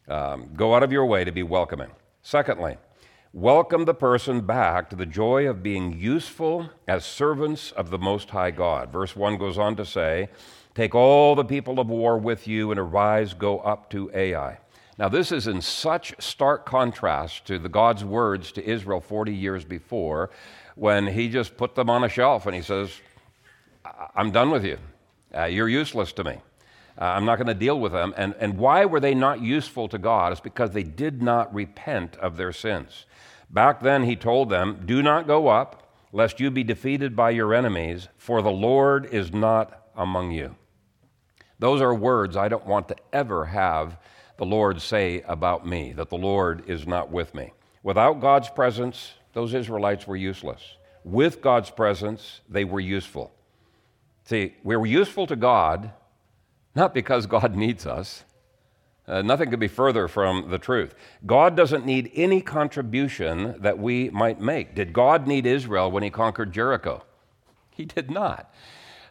Um, 0.08 0.50
go 0.56 0.74
out 0.74 0.82
of 0.82 0.90
your 0.90 1.06
way 1.06 1.24
to 1.24 1.30
be 1.30 1.44
welcoming. 1.44 1.90
Secondly, 2.22 2.76
welcome 3.32 3.86
the 3.86 3.94
person 3.94 4.42
back 4.42 4.90
to 4.90 4.96
the 4.96 5.06
joy 5.06 5.48
of 5.48 5.62
being 5.62 5.98
useful 5.98 6.68
as 6.86 7.04
servants 7.04 7.72
of 7.72 7.88
the 7.88 7.98
Most 7.98 8.30
High 8.30 8.50
God. 8.50 8.92
Verse 8.92 9.16
1 9.16 9.38
goes 9.38 9.56
on 9.56 9.74
to 9.76 9.86
say, 9.86 10.28
Take 10.74 10.94
all 10.94 11.34
the 11.34 11.44
people 11.44 11.80
of 11.80 11.88
war 11.88 12.18
with 12.18 12.46
you 12.46 12.70
and 12.70 12.78
arise, 12.78 13.32
go 13.32 13.60
up 13.60 13.88
to 13.90 14.10
Ai. 14.14 14.58
Now, 14.98 15.08
this 15.08 15.32
is 15.32 15.46
in 15.46 15.62
such 15.62 16.14
stark 16.22 16.66
contrast 16.66 17.46
to 17.46 17.58
the 17.58 17.68
God's 17.68 18.04
words 18.04 18.52
to 18.52 18.64
Israel 18.64 19.00
40 19.00 19.34
years 19.34 19.64
before 19.64 20.30
when 20.74 21.06
he 21.06 21.28
just 21.28 21.56
put 21.56 21.74
them 21.74 21.88
on 21.88 22.04
a 22.04 22.08
shelf 22.08 22.46
and 22.46 22.54
he 22.54 22.62
says, 22.62 23.00
I'm 24.14 24.30
done 24.30 24.50
with 24.50 24.64
you. 24.64 24.78
Uh, 25.34 25.44
you're 25.44 25.68
useless 25.68 26.12
to 26.12 26.24
me. 26.24 26.38
Uh, 27.00 27.04
I'm 27.04 27.24
not 27.24 27.36
going 27.36 27.46
to 27.46 27.54
deal 27.54 27.78
with 27.78 27.92
them. 27.92 28.12
And, 28.16 28.34
and 28.38 28.58
why 28.58 28.84
were 28.84 29.00
they 29.00 29.14
not 29.14 29.40
useful 29.40 29.88
to 29.88 29.98
God? 29.98 30.32
It's 30.32 30.40
because 30.40 30.72
they 30.72 30.82
did 30.82 31.22
not 31.22 31.54
repent 31.54 32.16
of 32.16 32.36
their 32.36 32.52
sins. 32.52 33.06
Back 33.50 33.80
then, 33.80 34.04
he 34.04 34.16
told 34.16 34.50
them, 34.50 34.82
Do 34.84 35.02
not 35.02 35.26
go 35.26 35.48
up, 35.48 35.94
lest 36.12 36.40
you 36.40 36.50
be 36.50 36.64
defeated 36.64 37.16
by 37.16 37.30
your 37.30 37.54
enemies, 37.54 38.08
for 38.16 38.42
the 38.42 38.50
Lord 38.50 39.06
is 39.06 39.32
not 39.32 39.88
among 39.96 40.32
you. 40.32 40.56
Those 41.58 41.80
are 41.80 41.94
words 41.94 42.36
I 42.36 42.48
don't 42.48 42.66
want 42.66 42.88
to 42.88 42.96
ever 43.12 43.46
have 43.46 43.98
the 44.36 44.44
Lord 44.46 44.80
say 44.80 45.22
about 45.22 45.66
me, 45.66 45.92
that 45.92 46.10
the 46.10 46.16
Lord 46.16 46.68
is 46.68 46.86
not 46.86 47.10
with 47.10 47.34
me. 47.34 47.52
Without 47.82 48.20
God's 48.20 48.48
presence, 48.48 49.12
those 49.32 49.54
Israelites 49.54 50.06
were 50.06 50.16
useless. 50.16 50.76
With 51.04 51.40
God's 51.40 51.70
presence, 51.70 52.40
they 52.48 52.64
were 52.64 52.80
useful. 52.80 53.32
See, 54.24 54.54
we 54.62 54.76
were 54.76 54.86
useful 54.86 55.26
to 55.26 55.36
God 55.36 55.92
not 56.74 56.94
because 56.94 57.26
God 57.26 57.54
needs 57.54 57.86
us, 57.86 58.24
uh, 59.06 59.20
nothing 59.20 59.50
could 59.50 59.60
be 59.60 59.68
further 59.68 60.06
from 60.08 60.48
the 60.50 60.58
truth. 60.58 60.94
God 61.26 61.56
doesn't 61.56 61.84
need 61.84 62.10
any 62.14 62.40
contribution 62.40 63.56
that 63.60 63.78
we 63.78 64.10
might 64.10 64.40
make. 64.40 64.74
Did 64.74 64.92
God 64.92 65.26
need 65.26 65.44
Israel 65.44 65.90
when 65.90 66.02
he 66.02 66.10
conquered 66.10 66.52
Jericho? 66.52 67.04
He 67.70 67.84
did 67.84 68.10
not. 68.10 68.52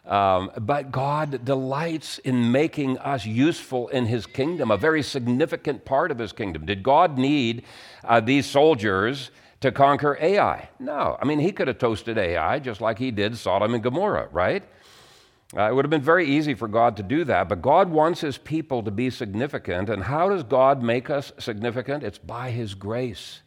Um, 0.04 0.50
but 0.60 0.90
God 0.90 1.44
delights 1.44 2.18
in 2.18 2.50
making 2.50 2.98
us 2.98 3.24
useful 3.24 3.88
in 3.88 4.06
His 4.06 4.26
kingdom, 4.26 4.70
a 4.70 4.76
very 4.76 5.02
significant 5.02 5.84
part 5.84 6.10
of 6.10 6.18
His 6.18 6.32
kingdom. 6.32 6.66
Did 6.66 6.82
God 6.82 7.18
need 7.18 7.64
uh, 8.04 8.20
these 8.20 8.46
soldiers 8.46 9.30
to 9.60 9.70
conquer 9.70 10.18
Ai? 10.20 10.68
No. 10.80 11.16
I 11.20 11.24
mean, 11.24 11.38
He 11.38 11.52
could 11.52 11.68
have 11.68 11.78
toasted 11.78 12.18
Ai 12.18 12.58
just 12.58 12.80
like 12.80 12.98
He 12.98 13.12
did 13.12 13.36
Sodom 13.38 13.74
and 13.74 13.82
Gomorrah, 13.82 14.28
right? 14.32 14.64
Uh, 15.54 15.68
it 15.68 15.74
would 15.74 15.84
have 15.84 15.90
been 15.90 16.00
very 16.00 16.26
easy 16.26 16.54
for 16.54 16.66
God 16.66 16.96
to 16.96 17.02
do 17.02 17.24
that, 17.24 17.48
but 17.48 17.60
God 17.60 17.90
wants 17.90 18.22
His 18.22 18.38
people 18.38 18.82
to 18.82 18.90
be 18.90 19.10
significant. 19.10 19.90
And 19.90 20.04
how 20.04 20.30
does 20.30 20.42
God 20.44 20.82
make 20.82 21.10
us 21.10 21.32
significant? 21.38 22.02
It's 22.02 22.18
by 22.18 22.50
His 22.50 22.74
grace. 22.74 23.42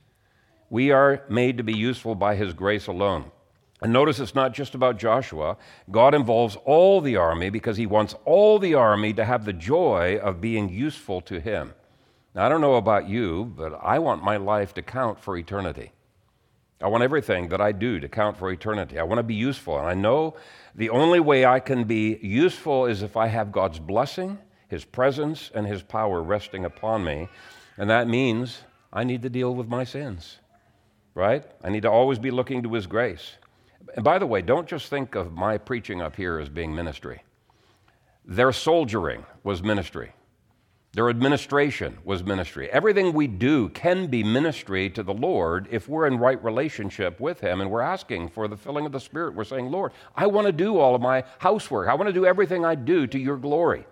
We 0.70 0.92
are 0.92 1.24
made 1.30 1.58
to 1.58 1.64
be 1.64 1.76
useful 1.76 2.14
by 2.14 2.36
His 2.36 2.54
grace 2.54 2.86
alone. 2.86 3.32
And 3.82 3.92
notice 3.92 4.20
it's 4.20 4.36
not 4.36 4.54
just 4.54 4.76
about 4.76 5.00
Joshua. 5.00 5.58
God 5.90 6.14
involves 6.14 6.58
all 6.64 7.02
the 7.02 7.18
army 7.18 7.50
because 7.50 7.78
He 7.78 7.88
wants 7.88 8.16
all 8.24 8.60
the 8.60 8.76
army 8.76 9.12
to 9.14 9.26
have 9.26 9.46
the 9.46 9.54
joy 9.54 10.20
of 10.22 10.40
being 10.42 10.70
useful 10.70 11.22
to 11.22 11.40
Him. 11.40 11.74
Now, 12.36 12.46
I 12.46 12.50
don't 12.50 12.62
know 12.62 12.76
about 12.76 13.10
you, 13.10 13.46
but 13.46 13.80
I 13.82 13.98
want 14.00 14.24
my 14.24 14.38
life 14.38 14.74
to 14.76 14.82
count 14.82 15.20
for 15.20 15.38
eternity. 15.38 15.92
I 16.82 16.88
want 16.88 17.04
everything 17.04 17.48
that 17.50 17.62
I 17.62 17.72
do 17.72 18.00
to 18.00 18.10
count 18.10 18.38
for 18.38 18.52
eternity. 18.52 19.00
I 19.00 19.04
want 19.04 19.20
to 19.20 19.24
be 19.24 19.34
useful. 19.34 19.80
And 19.80 19.88
I 19.88 19.94
know 19.94 20.36
the 20.76 20.90
only 20.90 21.20
way 21.20 21.46
I 21.46 21.60
can 21.60 21.86
be 21.86 22.18
useful 22.22 22.86
is 22.86 23.02
if 23.02 23.16
I 23.16 23.28
have 23.28 23.52
God's 23.52 23.80
blessing, 23.80 24.38
His 24.68 24.84
presence, 24.84 25.52
and 25.56 25.66
His 25.66 25.82
power 25.82 26.22
resting 26.22 26.66
upon 26.66 27.04
me. 27.04 27.30
And 27.78 27.90
that 27.90 28.08
means 28.08 28.62
I 28.92 29.04
need 29.06 29.22
to 29.22 29.30
deal 29.30 29.56
with 29.56 29.68
my 29.68 29.86
sins, 29.86 30.38
right? 31.14 31.46
I 31.64 31.70
need 31.70 31.84
to 31.84 31.92
always 31.92 32.20
be 32.20 32.32
looking 32.32 32.62
to 32.64 32.74
His 32.74 32.88
grace. 32.88 33.36
And 33.96 34.04
by 34.04 34.20
the 34.20 34.26
way, 34.26 34.42
don't 34.42 34.68
just 34.68 34.90
think 34.90 35.16
of 35.16 35.32
my 35.32 35.58
preaching 35.58 36.02
up 36.02 36.16
here 36.16 36.40
as 36.40 36.50
being 36.50 36.76
ministry. 36.76 37.24
Their 38.26 38.52
soldiering 38.52 39.26
was 39.44 39.64
ministry. 39.64 40.12
Their 40.96 41.10
administration 41.10 41.98
was 42.06 42.24
ministry. 42.24 42.72
Everything 42.72 43.12
we 43.12 43.28
do 43.28 43.68
can 43.68 44.08
be 44.08 44.24
ministry 44.24 44.90
to 44.92 45.04
the 45.04 45.14
Lord 45.14 45.68
if 45.70 45.90
we're 45.90 46.08
in 46.08 46.20
right 46.20 46.42
relationship 46.42 47.20
with 47.20 47.42
Him 47.42 47.60
and 47.60 47.70
we're 47.70 47.82
asking 47.82 48.30
for 48.30 48.48
the 48.48 48.56
filling 48.56 48.86
of 48.86 48.94
the 48.94 49.02
Spirit. 49.02 49.36
We're 49.36 49.44
saying, 49.44 49.70
Lord, 49.70 49.92
I 50.16 50.28
want 50.28 50.48
to 50.48 50.54
do 50.54 50.78
all 50.78 50.96
of 50.96 51.02
my 51.02 51.26
housework. 51.40 51.90
I 51.90 51.96
want 51.96 52.08
to 52.08 52.14
do 52.14 52.26
everything 52.26 52.64
I 52.64 52.76
do 52.76 53.08
to 53.08 53.20
your 53.20 53.36
glory. 53.36 53.86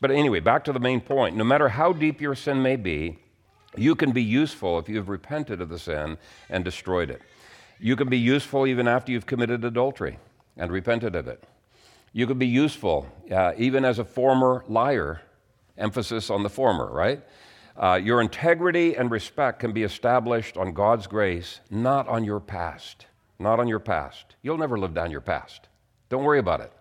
But 0.00 0.10
anyway, 0.10 0.40
back 0.40 0.64
to 0.64 0.72
the 0.72 0.80
main 0.80 1.02
point. 1.02 1.36
No 1.36 1.44
matter 1.44 1.68
how 1.68 1.92
deep 1.92 2.22
your 2.22 2.34
sin 2.34 2.62
may 2.62 2.76
be, 2.76 3.18
you 3.76 3.94
can 3.94 4.12
be 4.12 4.22
useful 4.22 4.78
if 4.78 4.88
you've 4.88 5.10
repented 5.10 5.60
of 5.60 5.68
the 5.68 5.78
sin 5.78 6.16
and 6.48 6.64
destroyed 6.64 7.10
it. 7.10 7.20
You 7.78 7.96
can 7.96 8.08
be 8.08 8.18
useful 8.18 8.66
even 8.66 8.88
after 8.88 9.12
you've 9.12 9.26
committed 9.26 9.62
adultery 9.62 10.18
and 10.56 10.72
repented 10.72 11.14
of 11.14 11.28
it. 11.28 11.44
You 12.14 12.26
can 12.26 12.38
be 12.38 12.46
useful 12.46 13.06
uh, 13.30 13.52
even 13.58 13.84
as 13.84 13.98
a 13.98 14.04
former 14.06 14.64
liar 14.68 15.20
emphasis 15.78 16.30
on 16.30 16.42
the 16.42 16.50
former, 16.50 16.90
right? 16.90 17.22
Uh, 17.76 17.94
your 18.02 18.20
integrity 18.20 18.96
and 18.96 19.10
respect 19.10 19.60
can 19.60 19.72
be 19.72 19.84
established 19.84 20.56
on 20.56 20.72
God's 20.72 21.06
grace, 21.06 21.60
not 21.70 22.08
on 22.08 22.24
your 22.24 22.40
past. 22.40 23.06
Not 23.38 23.60
on 23.60 23.68
your 23.68 23.78
past. 23.78 24.34
You'll 24.42 24.58
never 24.58 24.78
live 24.78 24.94
down 24.94 25.12
your 25.12 25.20
past. 25.20 25.68
Don't 26.08 26.24
worry 26.24 26.40
about 26.40 26.60
it. 26.60 26.72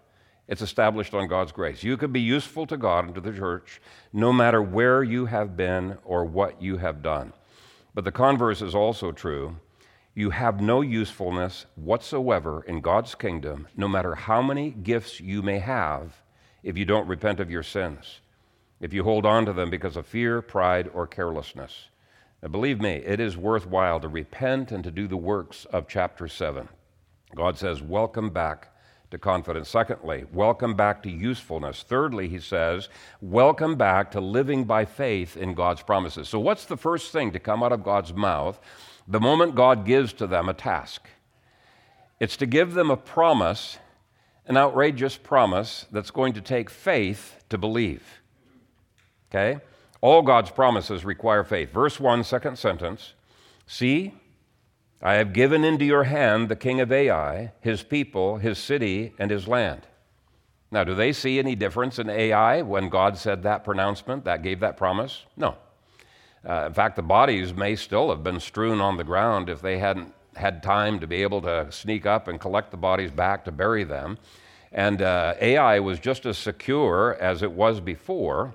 It's 0.48 0.64
established 0.64 1.14
on 1.14 1.28
God's 1.28 1.52
grace. 1.52 1.84
You 1.84 1.98
can 1.98 2.12
be 2.12 2.22
useful 2.22 2.66
to 2.68 2.78
God 2.78 3.06
and 3.06 3.14
to 3.14 3.22
the 3.22 3.34
church 3.34 3.80
no 4.12 4.34
matter 4.34 4.62
where 4.62 5.04
you 5.04 5.28
have 5.28 5.56
been 5.56 5.98
or 6.04 6.26
what 6.26 6.62
you 6.62 6.78
have 6.78 7.04
done. 7.04 7.34
But 7.94 8.06
the 8.06 8.12
converse 8.12 8.62
is 8.62 8.74
also 8.74 9.12
true. 9.12 9.58
You 10.16 10.32
have 10.32 10.62
no 10.62 10.82
usefulness 10.82 11.68
whatsoever 11.76 12.64
in 12.64 12.82
God's 12.82 13.14
kingdom, 13.14 13.68
no 13.76 13.88
matter 13.88 14.16
how 14.16 14.42
many 14.42 14.72
gifts 14.72 15.20
you 15.20 15.44
may 15.44 15.60
have, 15.60 16.24
if 16.64 16.76
you 16.76 16.86
don't 16.86 17.08
repent 17.08 17.40
of 17.40 17.52
your 17.52 17.62
sins 17.62 18.22
if 18.80 18.94
you 18.94 19.04
hold 19.04 19.26
on 19.26 19.46
to 19.46 19.54
them 19.54 19.70
because 19.70 19.96
of 19.96 20.06
fear, 20.06 20.42
pride, 20.42 20.90
or 20.94 21.08
carelessness. 21.08 21.88
Now, 22.42 22.50
believe 22.50 22.80
me, 22.80 22.94
it 22.94 23.20
is 23.20 23.36
worthwhile 23.36 24.00
to 24.00 24.08
repent 24.08 24.72
and 24.72 24.84
to 24.84 24.92
do 24.92 25.08
the 25.08 25.18
works 25.18 25.66
of 25.66 25.88
chapter 25.88 26.28
7. 26.28 26.70
God 27.36 27.58
says, 27.58 27.82
Welcome 27.82 28.30
back 28.30 28.70
to 29.12 29.18
confidence. 29.18 29.70
Secondly, 29.70 30.26
welcome 30.34 30.76
back 30.76 31.02
to 31.04 31.10
usefulness. 31.10 31.84
Thirdly, 31.84 32.28
he 32.28 32.40
says, 32.40 32.90
welcome 33.22 33.76
back 33.76 34.12
to 34.12 34.20
living 34.20 34.66
by 34.66 34.86
faith 34.86 35.38
in 35.38 35.54
God's 35.54 35.82
promises. 35.82 36.28
So, 36.28 36.40
what's 36.40 36.66
the 36.66 36.78
first 36.78 37.12
thing 37.12 37.32
to 37.32 37.40
come 37.40 37.64
out 37.64 37.72
of 37.72 37.84
God's 37.84 38.14
mouth 38.14 38.60
the 39.08 39.20
moment 39.20 39.56
God 39.56 39.86
gives 39.86 40.12
to 40.14 40.28
them 40.28 40.50
a 40.50 40.54
task? 40.54 41.08
It's 42.20 42.38
to 42.38 42.46
give 42.46 42.74
them 42.74 42.92
a 42.92 42.98
promise, 42.98 43.78
an 44.46 44.58
outrageous 44.58 45.16
promise 45.16 45.86
that's 45.92 46.12
going 46.12 46.34
to 46.34 46.42
take 46.42 46.70
faith 46.70 47.44
to 47.50 47.58
believe. 47.58 48.22
Okay? 49.30 49.60
All 50.02 50.22
God's 50.22 50.52
promises 50.52 51.04
require 51.04 51.44
faith. 51.44 51.72
Verse 51.72 52.00
1, 52.00 52.24
second 52.24 52.58
sentence 52.58 53.14
See, 53.66 54.14
I 55.02 55.16
have 55.16 55.34
given 55.34 55.64
into 55.64 55.86
your 55.86 56.06
hand 56.06 56.50
the 56.50 56.56
king 56.56 56.80
of 56.80 56.92
Ai, 56.92 57.52
his 57.60 57.84
people, 57.84 58.38
his 58.38 58.58
city, 58.58 59.14
and 59.20 59.30
his 59.30 59.48
land. 59.48 59.82
Now, 60.72 60.84
do 60.84 60.96
they 60.96 61.14
see 61.14 61.40
any 61.40 61.56
difference 61.56 62.00
in 62.00 62.10
Ai 62.10 62.62
when 62.62 62.90
God 62.90 63.18
said 63.18 63.44
that 63.44 63.64
pronouncement, 63.64 64.26
that 64.26 64.44
gave 64.44 64.60
that 64.62 64.78
promise? 64.78 65.26
No. 65.36 65.56
Uh, 66.48 66.66
in 66.68 66.74
fact, 66.74 66.96
the 66.96 67.02
bodies 67.02 67.54
may 67.54 67.76
still 67.76 68.10
have 68.10 68.24
been 68.24 68.40
strewn 68.40 68.82
on 68.82 68.98
the 68.98 69.04
ground 69.04 69.50
if 69.50 69.62
they 69.62 69.78
hadn't 69.78 70.14
had 70.36 70.64
time 70.64 71.00
to 71.00 71.08
be 71.08 71.22
able 71.22 71.42
to 71.42 71.72
sneak 71.72 72.06
up 72.06 72.28
and 72.28 72.40
collect 72.40 72.72
the 72.72 72.78
bodies 72.78 73.12
back 73.12 73.44
to 73.46 73.52
bury 73.52 73.84
them. 73.84 74.18
And 74.72 75.02
uh, 75.02 75.34
Ai 75.40 75.80
was 75.80 76.00
just 76.00 76.26
as 76.26 76.38
secure 76.38 77.18
as 77.20 77.44
it 77.44 77.52
was 77.52 77.80
before. 77.80 78.54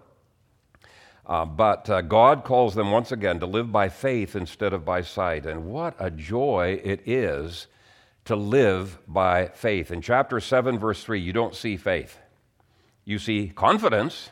Uh, 1.25 1.45
but 1.45 1.89
uh, 1.89 2.01
God 2.01 2.45
calls 2.45 2.75
them 2.75 2.91
once 2.91 3.13
again 3.13 3.39
to 3.41 3.47
live 3.47 3.71
by 3.71 3.89
faith 3.89 4.35
instead 4.35 4.73
of 4.73 4.85
by 4.85 5.03
sight. 5.03 5.47
And 5.47 5.67
what 5.67 5.95
a 5.99 6.11
joy 6.11 6.81
it 6.83 7.01
is 7.07 7.69
to 8.25 8.37
live 8.37 8.99
by 9.07 9.47
faith. 9.49 9.91
In 9.91 10.01
chapter 10.01 10.41
7, 10.41 10.79
verse 10.79 11.03
3, 11.05 11.21
you 11.21 11.33
don't 11.33 11.55
see 11.55 11.77
faith. 11.77 12.19
You 13.05 13.19
see 13.19 13.49
confidence, 13.55 14.31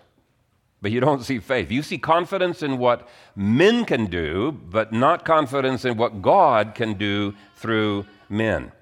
but 0.80 0.90
you 0.90 1.00
don't 1.00 1.22
see 1.22 1.38
faith. 1.38 1.70
You 1.70 1.82
see 1.82 1.98
confidence 1.98 2.62
in 2.62 2.78
what 2.78 3.08
men 3.36 3.84
can 3.84 4.06
do, 4.06 4.52
but 4.52 4.92
not 4.92 5.24
confidence 5.24 5.84
in 5.84 5.96
what 5.96 6.22
God 6.22 6.74
can 6.74 6.94
do 6.94 7.34
through 7.56 8.06
men. 8.28 8.72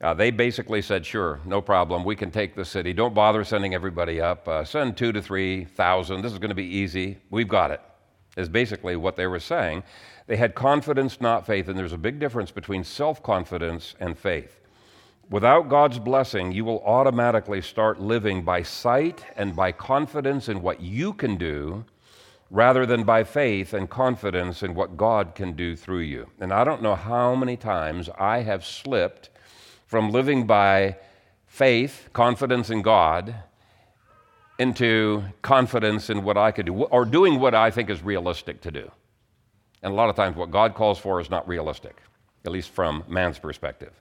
Uh, 0.00 0.12
they 0.12 0.30
basically 0.30 0.82
said, 0.82 1.06
sure, 1.06 1.40
no 1.46 1.62
problem. 1.62 2.04
We 2.04 2.16
can 2.16 2.30
take 2.30 2.54
the 2.54 2.64
city. 2.64 2.92
Don't 2.92 3.14
bother 3.14 3.44
sending 3.44 3.74
everybody 3.74 4.20
up. 4.20 4.46
Uh, 4.46 4.62
send 4.62 4.96
two 4.96 5.10
to 5.12 5.22
3,000. 5.22 6.20
This 6.20 6.32
is 6.32 6.38
going 6.38 6.50
to 6.50 6.54
be 6.54 6.66
easy. 6.66 7.18
We've 7.30 7.48
got 7.48 7.70
it, 7.70 7.80
is 8.36 8.48
basically 8.48 8.96
what 8.96 9.16
they 9.16 9.26
were 9.26 9.40
saying. 9.40 9.84
They 10.26 10.36
had 10.36 10.54
confidence, 10.54 11.20
not 11.20 11.46
faith. 11.46 11.68
And 11.68 11.78
there's 11.78 11.94
a 11.94 11.98
big 11.98 12.18
difference 12.18 12.50
between 12.50 12.84
self 12.84 13.22
confidence 13.22 13.94
and 13.98 14.18
faith. 14.18 14.60
Without 15.30 15.68
God's 15.68 15.98
blessing, 15.98 16.52
you 16.52 16.64
will 16.64 16.84
automatically 16.84 17.62
start 17.62 18.00
living 18.00 18.42
by 18.44 18.62
sight 18.62 19.24
and 19.36 19.56
by 19.56 19.72
confidence 19.72 20.48
in 20.48 20.62
what 20.62 20.80
you 20.80 21.12
can 21.14 21.36
do 21.36 21.84
rather 22.50 22.86
than 22.86 23.02
by 23.02 23.24
faith 23.24 23.72
and 23.72 23.90
confidence 23.90 24.62
in 24.62 24.74
what 24.74 24.96
God 24.96 25.34
can 25.34 25.52
do 25.52 25.74
through 25.74 26.00
you. 26.00 26.28
And 26.38 26.52
I 26.52 26.62
don't 26.62 26.82
know 26.82 26.94
how 26.94 27.34
many 27.34 27.56
times 27.56 28.08
I 28.18 28.42
have 28.42 28.64
slipped 28.64 29.30
from 29.86 30.10
living 30.10 30.46
by 30.46 30.96
faith, 31.46 32.08
confidence 32.12 32.70
in 32.70 32.82
God, 32.82 33.34
into 34.58 35.22
confidence 35.42 36.10
in 36.10 36.24
what 36.24 36.36
I 36.36 36.50
could 36.50 36.66
do, 36.66 36.74
or 36.74 37.04
doing 37.04 37.40
what 37.40 37.54
I 37.54 37.70
think 37.70 37.90
is 37.90 38.02
realistic 38.02 38.60
to 38.62 38.70
do. 38.70 38.90
And 39.82 39.92
a 39.92 39.96
lot 39.96 40.08
of 40.08 40.16
times, 40.16 40.36
what 40.36 40.50
God 40.50 40.74
calls 40.74 40.98
for 40.98 41.20
is 41.20 41.30
not 41.30 41.46
realistic, 41.46 41.96
at 42.44 42.52
least 42.52 42.70
from 42.70 43.04
man's 43.08 43.38
perspective. 43.38 43.92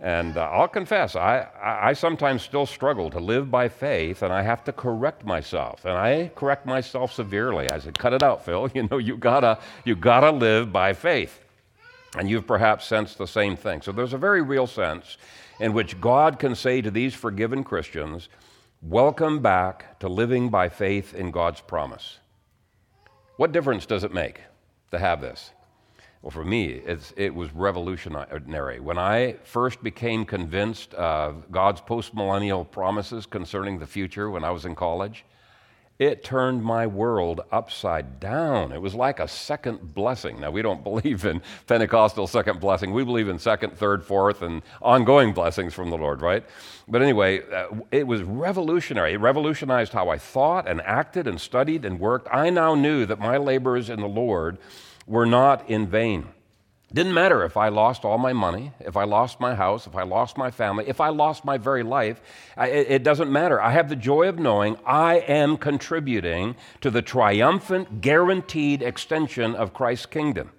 And 0.00 0.38
uh, 0.38 0.48
I'll 0.50 0.68
confess, 0.68 1.14
I, 1.14 1.46
I 1.62 1.92
sometimes 1.92 2.40
still 2.40 2.64
struggle 2.64 3.10
to 3.10 3.20
live 3.20 3.50
by 3.50 3.68
faith, 3.68 4.22
and 4.22 4.32
I 4.32 4.40
have 4.40 4.64
to 4.64 4.72
correct 4.72 5.26
myself. 5.26 5.84
And 5.84 5.92
I 5.92 6.30
correct 6.34 6.64
myself 6.64 7.12
severely. 7.12 7.68
I 7.68 7.78
said, 7.80 7.98
"Cut 7.98 8.14
it 8.14 8.22
out, 8.22 8.44
Phil. 8.44 8.70
You 8.74 8.88
know, 8.90 8.96
you 8.96 9.16
gotta, 9.18 9.58
you 9.84 9.94
gotta 9.96 10.30
live 10.30 10.72
by 10.72 10.94
faith." 10.94 11.38
And 12.16 12.28
you've 12.28 12.46
perhaps 12.46 12.86
sensed 12.86 13.18
the 13.18 13.26
same 13.26 13.56
thing. 13.56 13.82
So 13.82 13.92
there's 13.92 14.12
a 14.12 14.18
very 14.18 14.42
real 14.42 14.66
sense 14.66 15.16
in 15.60 15.72
which 15.72 16.00
God 16.00 16.38
can 16.38 16.54
say 16.54 16.80
to 16.80 16.90
these 16.90 17.14
forgiven 17.14 17.62
Christians, 17.62 18.28
Welcome 18.82 19.40
back 19.40 19.98
to 20.00 20.08
living 20.08 20.48
by 20.48 20.70
faith 20.70 21.14
in 21.14 21.30
God's 21.30 21.60
promise. 21.60 22.18
What 23.36 23.52
difference 23.52 23.86
does 23.86 24.04
it 24.04 24.12
make 24.12 24.40
to 24.90 24.98
have 24.98 25.20
this? 25.20 25.50
Well, 26.22 26.30
for 26.30 26.44
me, 26.44 26.82
it 27.16 27.34
was 27.34 27.54
revolutionary. 27.54 28.80
When 28.80 28.98
I 28.98 29.36
first 29.44 29.82
became 29.82 30.24
convinced 30.24 30.92
of 30.94 31.50
God's 31.50 31.80
postmillennial 31.80 32.70
promises 32.70 33.24
concerning 33.24 33.78
the 33.78 33.86
future 33.86 34.30
when 34.30 34.44
I 34.44 34.50
was 34.50 34.66
in 34.66 34.74
college, 34.74 35.24
it 36.00 36.24
turned 36.24 36.64
my 36.64 36.86
world 36.86 37.42
upside 37.52 38.18
down. 38.20 38.72
It 38.72 38.80
was 38.80 38.94
like 38.94 39.20
a 39.20 39.28
second 39.28 39.94
blessing. 39.94 40.40
Now, 40.40 40.50
we 40.50 40.62
don't 40.62 40.82
believe 40.90 41.26
in 41.26 41.42
Pentecostal 41.66 42.26
second 42.26 42.58
blessing. 42.58 42.92
We 42.92 43.04
believe 43.04 43.28
in 43.28 43.38
second, 43.38 43.76
third, 43.76 44.02
fourth, 44.02 44.40
and 44.40 44.62
ongoing 44.80 45.34
blessings 45.34 45.74
from 45.74 45.90
the 45.90 45.98
Lord, 45.98 46.22
right? 46.22 46.42
But 46.88 47.02
anyway, 47.02 47.42
uh, 47.52 47.68
it 47.92 48.06
was 48.06 48.22
revolutionary. 48.22 49.12
It 49.12 49.20
revolutionized 49.20 49.92
how 49.92 50.08
I 50.08 50.16
thought 50.16 50.66
and 50.66 50.80
acted 50.80 51.26
and 51.26 51.38
studied 51.38 51.84
and 51.84 52.00
worked. 52.00 52.28
I 52.32 52.48
now 52.48 52.74
knew 52.74 53.04
that 53.04 53.20
my 53.20 53.36
labors 53.36 53.90
in 53.90 54.00
the 54.00 54.08
Lord 54.08 54.56
were 55.06 55.26
not 55.26 55.68
in 55.68 55.86
vain. 55.86 56.28
Didn't 56.92 57.14
matter 57.14 57.44
if 57.44 57.56
I 57.56 57.68
lost 57.68 58.04
all 58.04 58.18
my 58.18 58.32
money, 58.32 58.72
if 58.80 58.96
I 58.96 59.04
lost 59.04 59.38
my 59.38 59.54
house, 59.54 59.86
if 59.86 59.94
I 59.94 60.02
lost 60.02 60.36
my 60.36 60.50
family, 60.50 60.88
if 60.88 61.00
I 61.00 61.10
lost 61.10 61.44
my 61.44 61.56
very 61.56 61.84
life. 61.84 62.20
it 62.58 63.04
doesn't 63.04 63.30
matter. 63.30 63.60
I 63.60 63.70
have 63.70 63.88
the 63.88 63.96
joy 63.96 64.28
of 64.28 64.40
knowing 64.40 64.76
I 64.84 65.18
am 65.18 65.56
contributing 65.56 66.56
to 66.80 66.90
the 66.90 67.00
triumphant, 67.00 68.00
guaranteed 68.00 68.82
extension 68.82 69.54
of 69.54 69.72
Christ's 69.72 70.06
kingdom. 70.06 70.50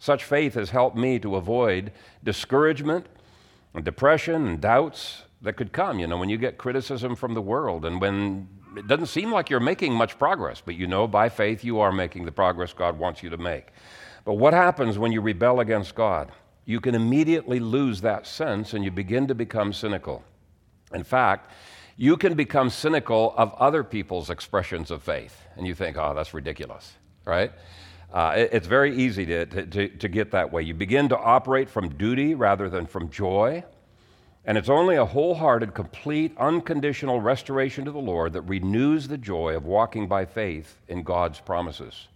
Such 0.00 0.24
faith 0.24 0.54
has 0.54 0.70
helped 0.70 0.96
me 0.96 1.20
to 1.20 1.36
avoid 1.36 1.92
discouragement 2.24 3.06
and 3.72 3.84
depression 3.84 4.48
and 4.48 4.60
doubts 4.60 5.22
that 5.42 5.54
could 5.54 5.72
come, 5.72 6.00
you 6.00 6.08
know, 6.08 6.16
when 6.16 6.28
you 6.28 6.38
get 6.38 6.58
criticism 6.58 7.14
from 7.14 7.34
the 7.34 7.42
world 7.42 7.84
and 7.84 8.00
when 8.00 8.48
it 8.76 8.88
doesn't 8.88 9.06
seem 9.06 9.30
like 9.30 9.48
you're 9.48 9.60
making 9.60 9.94
much 9.94 10.18
progress, 10.18 10.60
but 10.64 10.74
you 10.74 10.88
know 10.88 11.06
by 11.06 11.28
faith 11.28 11.62
you 11.62 11.78
are 11.78 11.92
making 11.92 12.24
the 12.24 12.32
progress 12.32 12.72
God 12.72 12.98
wants 12.98 13.22
you 13.22 13.30
to 13.30 13.36
make. 13.36 13.68
But 14.28 14.34
what 14.34 14.52
happens 14.52 14.98
when 14.98 15.10
you 15.10 15.22
rebel 15.22 15.60
against 15.60 15.94
God? 15.94 16.30
You 16.66 16.80
can 16.80 16.94
immediately 16.94 17.60
lose 17.60 18.02
that 18.02 18.26
sense 18.26 18.74
and 18.74 18.84
you 18.84 18.90
begin 18.90 19.26
to 19.28 19.34
become 19.34 19.72
cynical. 19.72 20.22
In 20.92 21.02
fact, 21.02 21.50
you 21.96 22.18
can 22.18 22.34
become 22.34 22.68
cynical 22.68 23.32
of 23.38 23.54
other 23.54 23.82
people's 23.82 24.28
expressions 24.28 24.90
of 24.90 25.02
faith, 25.02 25.46
and 25.56 25.66
you 25.66 25.74
think, 25.74 25.96
oh, 25.96 26.12
that's 26.12 26.34
ridiculous, 26.34 26.92
right? 27.24 27.52
Uh, 28.12 28.34
it, 28.36 28.50
it's 28.52 28.66
very 28.66 28.94
easy 28.94 29.24
to, 29.24 29.46
to, 29.46 29.88
to 29.88 30.08
get 30.08 30.32
that 30.32 30.52
way. 30.52 30.60
You 30.60 30.74
begin 30.74 31.08
to 31.08 31.16
operate 31.16 31.70
from 31.70 31.88
duty 31.96 32.34
rather 32.34 32.68
than 32.68 32.84
from 32.84 33.08
joy. 33.08 33.64
And 34.44 34.58
it's 34.58 34.68
only 34.68 34.96
a 34.96 35.06
wholehearted, 35.06 35.72
complete, 35.72 36.36
unconditional 36.36 37.22
restoration 37.22 37.86
to 37.86 37.92
the 37.92 37.98
Lord 37.98 38.34
that 38.34 38.42
renews 38.42 39.08
the 39.08 39.16
joy 39.16 39.56
of 39.56 39.64
walking 39.64 40.06
by 40.06 40.26
faith 40.26 40.82
in 40.86 41.02
God's 41.02 41.40
promises. 41.40 42.08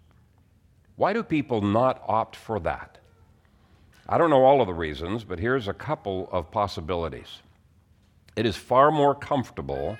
Why 0.97 1.13
do 1.13 1.23
people 1.23 1.63
not 1.63 2.03
opt 2.07 2.37
for 2.37 2.61
that? 2.61 2.99
I 4.09 4.19
don't 4.19 4.31
know 4.31 4.45
all 4.45 4.61
of 4.61 4.67
the 4.67 4.75
reasons, 4.75 5.25
but 5.25 5.39
here's 5.39 5.69
a 5.69 5.73
couple 5.73 6.29
of 6.33 6.51
possibilities. 6.51 7.41
It 8.37 8.47
is 8.47 8.57
far 8.57 8.91
more 8.91 9.15
comfortable 9.15 9.97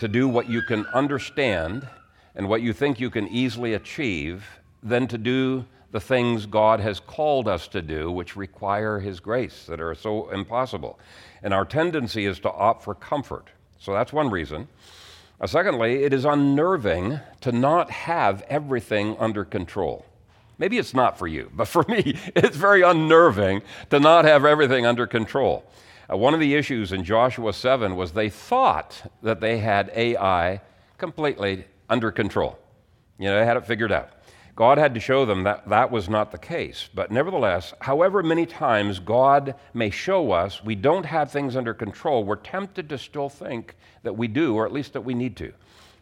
to 0.00 0.08
do 0.08 0.28
what 0.28 0.48
you 0.48 0.62
can 0.62 0.86
understand 0.86 1.88
and 2.34 2.48
what 2.48 2.62
you 2.62 2.72
think 2.72 2.98
you 2.98 3.10
can 3.10 3.28
easily 3.28 3.74
achieve 3.74 4.44
than 4.82 5.06
to 5.08 5.18
do 5.18 5.64
the 5.92 6.00
things 6.00 6.46
God 6.46 6.80
has 6.80 6.98
called 6.98 7.46
us 7.46 7.68
to 7.68 7.82
do, 7.82 8.10
which 8.10 8.34
require 8.34 8.98
His 8.98 9.20
grace, 9.20 9.66
that 9.66 9.80
are 9.80 9.94
so 9.94 10.30
impossible. 10.30 10.98
And 11.42 11.52
our 11.52 11.66
tendency 11.66 12.24
is 12.24 12.40
to 12.40 12.50
opt 12.50 12.82
for 12.82 12.94
comfort. 12.94 13.48
So 13.78 13.92
that's 13.92 14.12
one 14.12 14.30
reason. 14.30 14.68
Uh, 15.40 15.46
secondly, 15.46 16.04
it 16.04 16.12
is 16.12 16.24
unnerving 16.24 17.20
to 17.42 17.52
not 17.52 17.90
have 17.90 18.42
everything 18.48 19.16
under 19.18 19.44
control. 19.44 20.06
Maybe 20.62 20.78
it's 20.78 20.94
not 20.94 21.18
for 21.18 21.26
you, 21.26 21.50
but 21.52 21.66
for 21.66 21.84
me, 21.88 22.16
it's 22.36 22.56
very 22.56 22.82
unnerving 22.82 23.62
to 23.90 23.98
not 23.98 24.24
have 24.24 24.44
everything 24.44 24.86
under 24.86 25.08
control. 25.08 25.64
Uh, 26.08 26.16
one 26.16 26.34
of 26.34 26.38
the 26.38 26.54
issues 26.54 26.92
in 26.92 27.02
Joshua 27.02 27.52
7 27.52 27.96
was 27.96 28.12
they 28.12 28.30
thought 28.30 29.10
that 29.24 29.40
they 29.40 29.58
had 29.58 29.90
Ai 29.92 30.60
completely 30.98 31.64
under 31.90 32.12
control. 32.12 32.56
You 33.18 33.28
know, 33.28 33.40
they 33.40 33.44
had 33.44 33.56
it 33.56 33.66
figured 33.66 33.90
out. 33.90 34.10
God 34.54 34.78
had 34.78 34.94
to 34.94 35.00
show 35.00 35.24
them 35.24 35.42
that 35.42 35.68
that 35.68 35.90
was 35.90 36.08
not 36.08 36.30
the 36.30 36.38
case. 36.38 36.88
But 36.94 37.10
nevertheless, 37.10 37.74
however 37.80 38.22
many 38.22 38.46
times 38.46 39.00
God 39.00 39.56
may 39.74 39.90
show 39.90 40.30
us 40.30 40.62
we 40.62 40.76
don't 40.76 41.06
have 41.06 41.32
things 41.32 41.56
under 41.56 41.74
control, 41.74 42.22
we're 42.22 42.36
tempted 42.36 42.88
to 42.88 42.98
still 42.98 43.28
think 43.28 43.74
that 44.04 44.16
we 44.16 44.28
do, 44.28 44.54
or 44.54 44.64
at 44.64 44.72
least 44.72 44.92
that 44.92 45.00
we 45.00 45.14
need 45.14 45.36
to. 45.38 45.52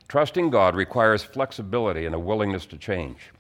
Trusting 0.09 0.51
God 0.51 0.75
requires 0.75 1.23
flexibility 1.23 2.05
and 2.05 2.15
a 2.15 2.19
willingness 2.19 2.67
to 2.67 2.77
change. 2.77 3.31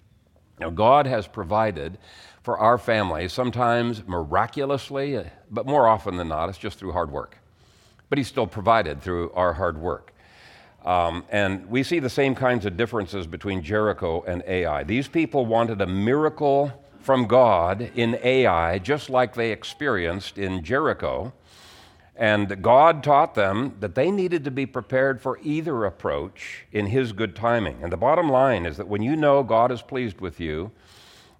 Now, 0.60 0.70
God 0.70 1.06
has 1.06 1.26
provided 1.26 1.96
for 2.42 2.58
our 2.58 2.78
family, 2.78 3.28
sometimes 3.28 4.06
miraculously, 4.06 5.24
but 5.50 5.66
more 5.66 5.88
often 5.88 6.16
than 6.16 6.28
not, 6.28 6.48
it's 6.50 6.58
just 6.58 6.78
through 6.78 6.92
hard 6.92 7.10
work. 7.10 7.38
But 8.08 8.18
He's 8.18 8.28
still 8.28 8.46
provided 8.46 9.02
through 9.02 9.32
our 9.32 9.54
hard 9.54 9.78
work. 9.78 10.12
Um, 10.84 11.24
and 11.30 11.68
we 11.68 11.82
see 11.82 11.98
the 11.98 12.10
same 12.10 12.34
kinds 12.34 12.64
of 12.64 12.76
differences 12.76 13.26
between 13.26 13.62
Jericho 13.62 14.22
and 14.26 14.42
Ai. 14.46 14.84
These 14.84 15.08
people 15.08 15.44
wanted 15.46 15.80
a 15.80 15.86
miracle 15.86 16.72
from 17.00 17.26
God 17.26 17.90
in 17.94 18.18
Ai, 18.22 18.78
just 18.78 19.10
like 19.10 19.34
they 19.34 19.52
experienced 19.52 20.38
in 20.38 20.62
Jericho. 20.62 21.32
And 22.20 22.60
God 22.60 23.02
taught 23.02 23.34
them 23.34 23.76
that 23.80 23.94
they 23.94 24.10
needed 24.10 24.44
to 24.44 24.50
be 24.50 24.66
prepared 24.66 25.22
for 25.22 25.38
either 25.42 25.86
approach 25.86 26.66
in 26.70 26.84
His 26.84 27.12
good 27.12 27.34
timing. 27.34 27.82
And 27.82 27.90
the 27.90 27.96
bottom 27.96 28.28
line 28.28 28.66
is 28.66 28.76
that 28.76 28.88
when 28.88 29.00
you 29.00 29.16
know 29.16 29.42
God 29.42 29.72
is 29.72 29.80
pleased 29.80 30.20
with 30.20 30.38
you, 30.38 30.70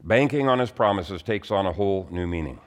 banking 0.03 0.49
on 0.49 0.59
His 0.59 0.71
promises 0.71 1.23
takes 1.23 1.51
on 1.51 1.67
a 1.67 1.73
whole 1.73 2.09
new 2.11 2.27
meaning. 2.27 2.61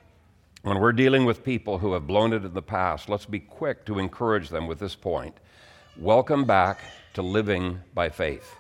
When 0.62 0.80
we're 0.80 0.94
dealing 0.94 1.26
with 1.26 1.44
people 1.44 1.80
who 1.80 1.94
have 1.94 2.06
blown 2.06 2.34
it 2.34 2.46
in 2.46 2.54
the 2.54 2.62
past, 2.62 3.10
let's 3.10 3.26
be 3.26 3.40
quick 3.40 3.84
to 3.88 3.98
encourage 3.98 4.50
them 4.50 4.68
with 4.68 4.78
this 4.78 4.96
point 4.96 5.36
welcome 5.98 6.46
back 6.46 6.82
to 7.16 7.24
living 7.24 7.80
by 7.96 8.10
faith. 8.10 8.56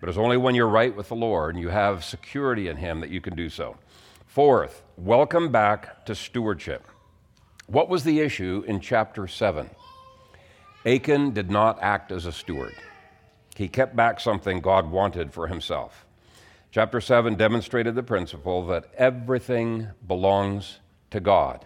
But 0.00 0.08
it's 0.08 0.18
only 0.18 0.36
when 0.36 0.54
you're 0.54 0.68
right 0.68 0.94
with 0.94 1.08
the 1.08 1.16
Lord 1.16 1.56
and 1.56 1.62
you 1.62 1.70
have 1.70 2.04
security 2.04 2.68
in 2.68 2.76
Him 2.76 3.00
that 3.00 3.10
you 3.10 3.20
can 3.20 3.34
do 3.34 3.48
so. 3.48 3.76
Fourth, 4.26 4.84
welcome 4.96 5.50
back 5.50 6.06
to 6.06 6.14
stewardship. 6.14 6.86
What 7.72 7.88
was 7.88 8.04
the 8.04 8.20
issue 8.20 8.62
in 8.66 8.80
chapter 8.80 9.26
7? 9.26 9.70
Achan 10.84 11.30
did 11.30 11.50
not 11.50 11.78
act 11.80 12.12
as 12.12 12.26
a 12.26 12.32
steward. 12.32 12.74
He 13.56 13.66
kept 13.66 13.96
back 13.96 14.20
something 14.20 14.60
God 14.60 14.90
wanted 14.90 15.32
for 15.32 15.46
himself. 15.46 16.04
Chapter 16.70 17.00
7 17.00 17.34
demonstrated 17.34 17.94
the 17.94 18.02
principle 18.02 18.66
that 18.66 18.90
everything 18.98 19.88
belongs 20.06 20.80
to 21.12 21.20
God 21.20 21.64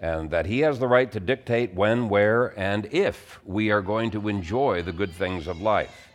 and 0.00 0.30
that 0.30 0.46
He 0.46 0.60
has 0.60 0.78
the 0.78 0.88
right 0.88 1.12
to 1.12 1.20
dictate 1.20 1.74
when, 1.74 2.08
where, 2.08 2.58
and 2.58 2.86
if 2.86 3.38
we 3.44 3.70
are 3.70 3.82
going 3.82 4.12
to 4.12 4.28
enjoy 4.28 4.80
the 4.80 4.92
good 4.92 5.12
things 5.12 5.46
of 5.46 5.60
life. 5.60 6.08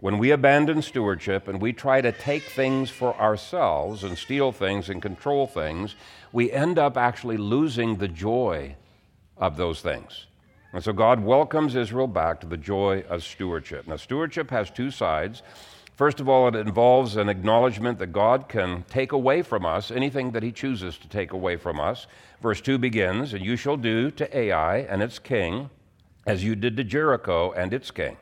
When 0.00 0.18
we 0.18 0.30
abandon 0.30 0.80
stewardship 0.82 1.48
and 1.48 1.60
we 1.60 1.72
try 1.72 2.00
to 2.00 2.12
take 2.12 2.44
things 2.44 2.88
for 2.88 3.16
ourselves 3.16 4.04
and 4.04 4.16
steal 4.16 4.52
things 4.52 4.88
and 4.88 5.02
control 5.02 5.48
things, 5.48 5.96
we 6.32 6.52
end 6.52 6.78
up 6.78 6.96
actually 6.96 7.36
losing 7.36 7.96
the 7.96 8.06
joy 8.06 8.76
of 9.36 9.56
those 9.56 9.80
things. 9.80 10.26
And 10.72 10.84
so 10.84 10.92
God 10.92 11.24
welcomes 11.24 11.74
Israel 11.74 12.06
back 12.06 12.40
to 12.40 12.46
the 12.46 12.56
joy 12.56 13.02
of 13.08 13.24
stewardship. 13.24 13.88
Now, 13.88 13.96
stewardship 13.96 14.50
has 14.50 14.70
two 14.70 14.92
sides. 14.92 15.42
First 15.96 16.20
of 16.20 16.28
all, 16.28 16.46
it 16.46 16.54
involves 16.54 17.16
an 17.16 17.28
acknowledgement 17.28 17.98
that 17.98 18.12
God 18.12 18.48
can 18.48 18.84
take 18.88 19.10
away 19.10 19.42
from 19.42 19.66
us 19.66 19.90
anything 19.90 20.30
that 20.30 20.44
He 20.44 20.52
chooses 20.52 20.96
to 20.98 21.08
take 21.08 21.32
away 21.32 21.56
from 21.56 21.80
us. 21.80 22.06
Verse 22.40 22.60
2 22.60 22.78
begins, 22.78 23.32
And 23.32 23.44
you 23.44 23.56
shall 23.56 23.76
do 23.76 24.12
to 24.12 24.38
Ai 24.38 24.78
and 24.78 25.02
its 25.02 25.18
king 25.18 25.70
as 26.24 26.44
you 26.44 26.54
did 26.54 26.76
to 26.76 26.84
Jericho 26.84 27.50
and 27.50 27.72
its 27.74 27.90
king. 27.90 28.16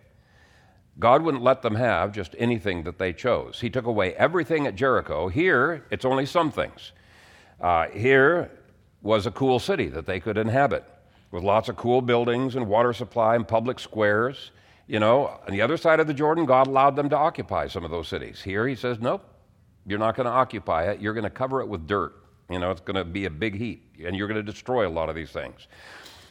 God 0.98 1.22
wouldn't 1.22 1.42
let 1.42 1.62
them 1.62 1.74
have 1.74 2.12
just 2.12 2.35
anything 2.38 2.85
that 2.85 2.98
they 2.98 3.12
chose. 3.12 3.61
He 3.61 3.68
took 3.68 3.85
away 3.85 4.14
everything 4.14 4.66
at 4.66 4.76
Jericho. 4.76 5.28
Here, 5.28 5.85
it's 5.90 6.04
only 6.04 6.24
some 6.24 6.50
things. 6.50 6.92
Uh, 7.61 7.88
here 7.88 8.50
was 9.02 9.26
a 9.26 9.30
cool 9.30 9.59
city 9.59 9.88
that 9.88 10.06
they 10.06 10.20
could 10.20 10.38
inhabit 10.38 10.85
with 11.30 11.42
lots 11.42 11.68
of 11.68 11.76
cool 11.76 12.00
buildings 12.00 12.56
and 12.56 12.66
water 12.66 12.92
supply 12.92 13.35
and 13.35 13.46
public 13.46 13.78
squares. 13.78 14.50
You 14.87 15.00
know, 15.00 15.38
on 15.46 15.52
the 15.52 15.61
other 15.61 15.76
side 15.76 16.00
of 16.00 16.06
the 16.06 16.14
Jordan, 16.14 16.46
God 16.46 16.66
allowed 16.66 16.96
them 16.96 17.11
to 17.11 17.16
occupy 17.16 17.66
some 17.68 17.85
of 17.85 17.90
those 17.90 18.09
cities. 18.09 18.40
Here, 18.42 18.66
He 18.66 18.74
says, 18.74 18.98
nope, 19.00 19.22
you're 19.87 19.98
not 19.98 20.16
going 20.16 20.26
to 20.26 20.32
occupy 20.32 20.85
it. 20.85 21.00
You're 21.00 21.14
going 21.14 21.24
to 21.24 21.30
cover 21.30 21.61
it 21.61 21.68
with 21.68 21.87
dirt. 21.87 22.14
You 22.48 22.59
know, 22.59 22.70
it's 22.70 22.80
going 22.80 22.96
to 22.96 23.04
be 23.04 23.24
a 23.26 23.30
big 23.30 23.56
heap, 23.56 23.96
and 24.04 24.16
you're 24.16 24.28
going 24.28 24.37
to 24.37 24.52
destroy 24.52 24.87
a 24.87 24.90
lot 24.90 25.09
of 25.09 25.16
these 25.16 25.30
things. 25.30 25.66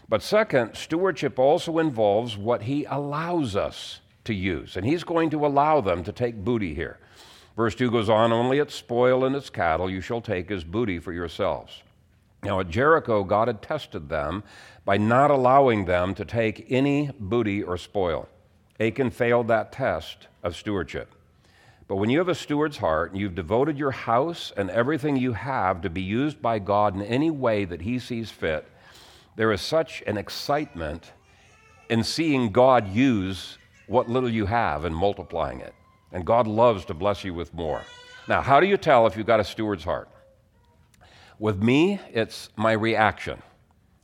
But 0.07 0.23
second, 0.23 0.75
stewardship 0.75 1.37
also 1.37 1.77
involves 1.79 2.37
what 2.37 2.63
He 2.63 2.85
allows 2.85 3.55
us 3.55 3.99
to 4.25 4.33
use, 4.33 4.77
and 4.77 4.85
He's 4.85 5.03
going 5.03 5.29
to 5.31 5.45
allow 5.45 5.81
them 5.81 6.03
to 6.03 6.11
take 6.11 6.35
booty 6.43 6.73
here. 6.73 6.99
Verse 7.55 7.75
2 7.75 7.89
goes 7.89 8.09
on, 8.09 8.33
Only 8.33 8.59
its 8.59 8.75
spoil 8.75 9.23
and 9.23 9.35
its 9.35 9.49
cattle 9.49 9.89
you 9.89 10.01
shall 10.01 10.21
take 10.21 10.51
as 10.51 10.63
booty 10.63 10.99
for 10.99 11.13
yourselves. 11.13 11.81
Now, 12.43 12.59
at 12.59 12.69
Jericho, 12.69 13.23
God 13.23 13.47
had 13.47 13.61
tested 13.61 14.09
them 14.09 14.43
by 14.83 14.97
not 14.97 15.31
allowing 15.31 15.85
them 15.85 16.13
to 16.15 16.25
take 16.25 16.67
any 16.69 17.11
booty 17.19 17.63
or 17.63 17.77
spoil. 17.77 18.29
Achan 18.79 19.09
failed 19.09 19.47
that 19.47 19.71
test 19.71 20.27
of 20.43 20.55
stewardship. 20.55 21.15
But 21.87 21.95
when 21.95 22.09
you 22.09 22.17
have 22.19 22.29
a 22.29 22.35
steward's 22.35 22.77
heart 22.77 23.11
and 23.11 23.19
you've 23.19 23.35
devoted 23.35 23.77
your 23.77 23.91
house 23.91 24.51
and 24.57 24.69
everything 24.69 25.17
you 25.17 25.33
have 25.33 25.81
to 25.81 25.89
be 25.89 26.01
used 26.01 26.41
by 26.41 26.59
God 26.59 26.95
in 26.95 27.01
any 27.01 27.31
way 27.31 27.65
that 27.65 27.81
He 27.81 27.99
sees 27.99 28.31
fit, 28.31 28.67
there 29.35 29.51
is 29.51 29.61
such 29.61 30.03
an 30.05 30.17
excitement 30.17 31.11
in 31.89 32.03
seeing 32.03 32.51
God 32.51 32.87
use 32.87 33.57
what 33.87 34.09
little 34.09 34.29
you 34.29 34.45
have 34.45 34.85
and 34.85 34.95
multiplying 34.95 35.61
it. 35.61 35.73
And 36.11 36.25
God 36.25 36.47
loves 36.47 36.85
to 36.85 36.93
bless 36.93 37.23
you 37.23 37.33
with 37.33 37.53
more. 37.53 37.83
Now, 38.27 38.41
how 38.41 38.59
do 38.59 38.67
you 38.67 38.77
tell 38.77 39.05
if 39.07 39.15
you've 39.15 39.27
got 39.27 39.39
a 39.39 39.43
steward's 39.43 39.83
heart? 39.83 40.09
With 41.37 41.61
me, 41.61 41.99
it's 42.11 42.49
my 42.55 42.71
reaction, 42.71 43.41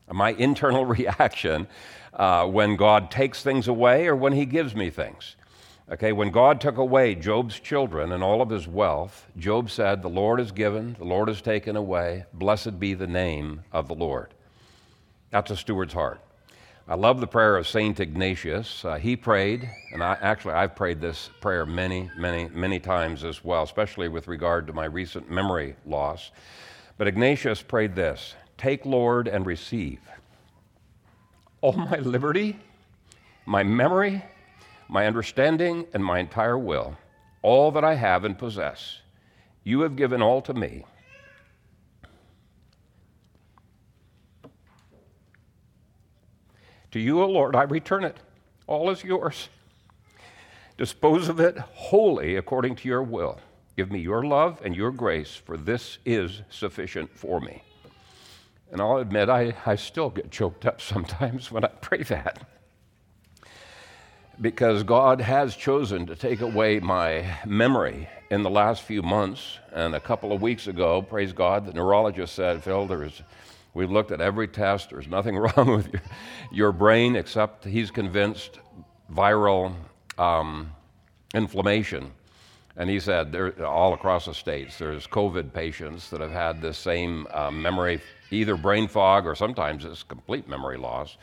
my 0.09 0.29
internal 0.37 0.85
reaction 0.85 1.67
uh, 2.13 2.45
when 2.45 2.75
God 2.75 3.09
takes 3.09 3.41
things 3.41 3.67
away 3.67 4.07
or 4.07 4.15
when 4.15 4.33
He 4.33 4.45
gives 4.45 4.75
me 4.75 4.89
things. 4.89 5.35
Okay, 5.91 6.13
when 6.13 6.31
God 6.31 6.61
took 6.61 6.77
away 6.77 7.15
Job's 7.15 7.59
children 7.59 8.13
and 8.13 8.23
all 8.23 8.41
of 8.41 8.49
his 8.49 8.65
wealth, 8.65 9.27
Job 9.37 9.69
said, 9.69 10.01
The 10.01 10.09
Lord 10.09 10.39
has 10.39 10.53
given, 10.53 10.95
the 10.97 11.03
Lord 11.03 11.27
has 11.27 11.41
taken 11.41 11.75
away. 11.75 12.23
Blessed 12.33 12.79
be 12.79 12.93
the 12.93 13.07
name 13.07 13.63
of 13.73 13.89
the 13.89 13.93
Lord. 13.93 14.33
That's 15.31 15.51
a 15.51 15.57
steward's 15.57 15.93
heart. 15.93 16.21
I 16.87 16.95
love 16.95 17.19
the 17.19 17.27
prayer 17.27 17.57
of 17.57 17.67
Saint 17.67 17.99
Ignatius. 17.99 18.83
Uh, 18.83 18.95
he 18.95 19.15
prayed, 19.15 19.69
and 19.93 20.03
I, 20.03 20.17
actually 20.21 20.55
I've 20.55 20.75
prayed 20.75 20.99
this 20.99 21.29
prayer 21.39 21.65
many, 21.65 22.09
many, 22.17 22.49
many 22.49 22.79
times 22.79 23.23
as 23.23 23.43
well, 23.43 23.63
especially 23.63 24.07
with 24.07 24.27
regard 24.27 24.65
to 24.67 24.73
my 24.73 24.85
recent 24.85 25.29
memory 25.29 25.75
loss. 25.85 26.31
But 26.97 27.07
Ignatius 27.07 27.61
prayed 27.61 27.95
this 27.95 28.35
Take, 28.57 28.85
Lord, 28.85 29.27
and 29.27 29.45
receive 29.45 29.99
all 31.61 31.73
my 31.73 31.97
liberty, 31.97 32.59
my 33.45 33.61
memory, 33.61 34.23
my 34.89 35.05
understanding, 35.05 35.85
and 35.93 36.03
my 36.03 36.19
entire 36.19 36.57
will, 36.57 36.97
all 37.43 37.71
that 37.71 37.83
I 37.83 37.93
have 37.93 38.25
and 38.25 38.37
possess. 38.37 39.01
You 39.63 39.81
have 39.81 39.95
given 39.95 40.21
all 40.21 40.41
to 40.41 40.53
me. 40.53 40.85
To 46.91 46.99
you, 46.99 47.21
O 47.21 47.27
Lord, 47.27 47.55
I 47.55 47.63
return 47.63 48.03
it. 48.03 48.17
All 48.67 48.89
is 48.89 49.03
yours. 49.03 49.49
Dispose 50.77 51.29
of 51.29 51.39
it 51.39 51.57
wholly 51.57 52.35
according 52.35 52.75
to 52.77 52.87
your 52.87 53.03
will. 53.03 53.39
Give 53.77 53.91
me 53.91 53.99
your 53.99 54.23
love 54.23 54.59
and 54.63 54.75
your 54.75 54.91
grace, 54.91 55.35
for 55.35 55.57
this 55.57 55.99
is 56.05 56.41
sufficient 56.49 57.17
for 57.17 57.39
me. 57.39 57.63
And 58.71 58.81
I'll 58.81 58.97
admit, 58.97 59.29
I, 59.29 59.53
I 59.65 59.75
still 59.75 60.09
get 60.09 60.31
choked 60.31 60.65
up 60.65 60.81
sometimes 60.93 61.51
when 61.51 61.63
I 61.63 61.69
pray 61.69 62.03
that. 62.03 62.45
Because 64.39 64.83
God 64.83 65.21
has 65.21 65.55
chosen 65.55 66.07
to 66.07 66.15
take 66.15 66.41
away 66.41 66.79
my 66.79 67.37
memory 67.45 68.09
in 68.31 68.43
the 68.43 68.49
last 68.49 68.81
few 68.81 69.01
months. 69.01 69.59
And 69.71 69.93
a 69.93 69.99
couple 69.99 70.31
of 70.31 70.41
weeks 70.41 70.67
ago, 70.67 71.01
praise 71.01 71.31
God, 71.31 71.65
the 71.65 71.73
neurologist 71.73 72.33
said, 72.33 72.63
Phil, 72.63 72.87
there's, 72.87 73.21
we've 73.73 73.91
looked 73.91 74.11
at 74.11 74.21
every 74.21 74.47
test. 74.47 74.89
There's 74.89 75.07
nothing 75.07 75.37
wrong 75.37 75.71
with 75.75 75.91
your, 75.91 76.01
your 76.51 76.71
brain 76.71 77.15
except 77.15 77.65
he's 77.65 77.91
convinced 77.91 78.59
viral 79.13 79.73
um, 80.17 80.71
inflammation. 81.33 82.11
And 82.77 82.89
he 82.89 82.99
said, 82.99 83.31
there, 83.31 83.65
all 83.65 83.93
across 83.93 84.25
the 84.25 84.33
states, 84.33 84.77
there's 84.77 85.05
COVID 85.05 85.53
patients 85.53 86.09
that 86.09 86.21
have 86.21 86.31
had 86.31 86.61
this 86.61 86.77
same 86.77 87.27
um, 87.33 87.61
memory, 87.61 88.01
either 88.31 88.55
brain 88.55 88.87
fog 88.87 89.27
or 89.27 89.35
sometimes 89.35 89.83
it's 89.83 90.03
complete 90.03 90.47
memory 90.47 90.77
loss. 90.77 91.17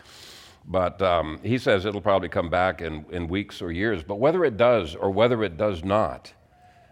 But 0.66 1.00
um, 1.00 1.40
he 1.42 1.56
says 1.56 1.86
it'll 1.86 2.02
probably 2.02 2.28
come 2.28 2.50
back 2.50 2.82
in, 2.82 3.06
in 3.10 3.28
weeks 3.28 3.62
or 3.62 3.72
years. 3.72 4.02
But 4.02 4.16
whether 4.16 4.44
it 4.44 4.58
does 4.58 4.94
or 4.94 5.10
whether 5.10 5.42
it 5.42 5.56
does 5.56 5.82
not, 5.82 6.32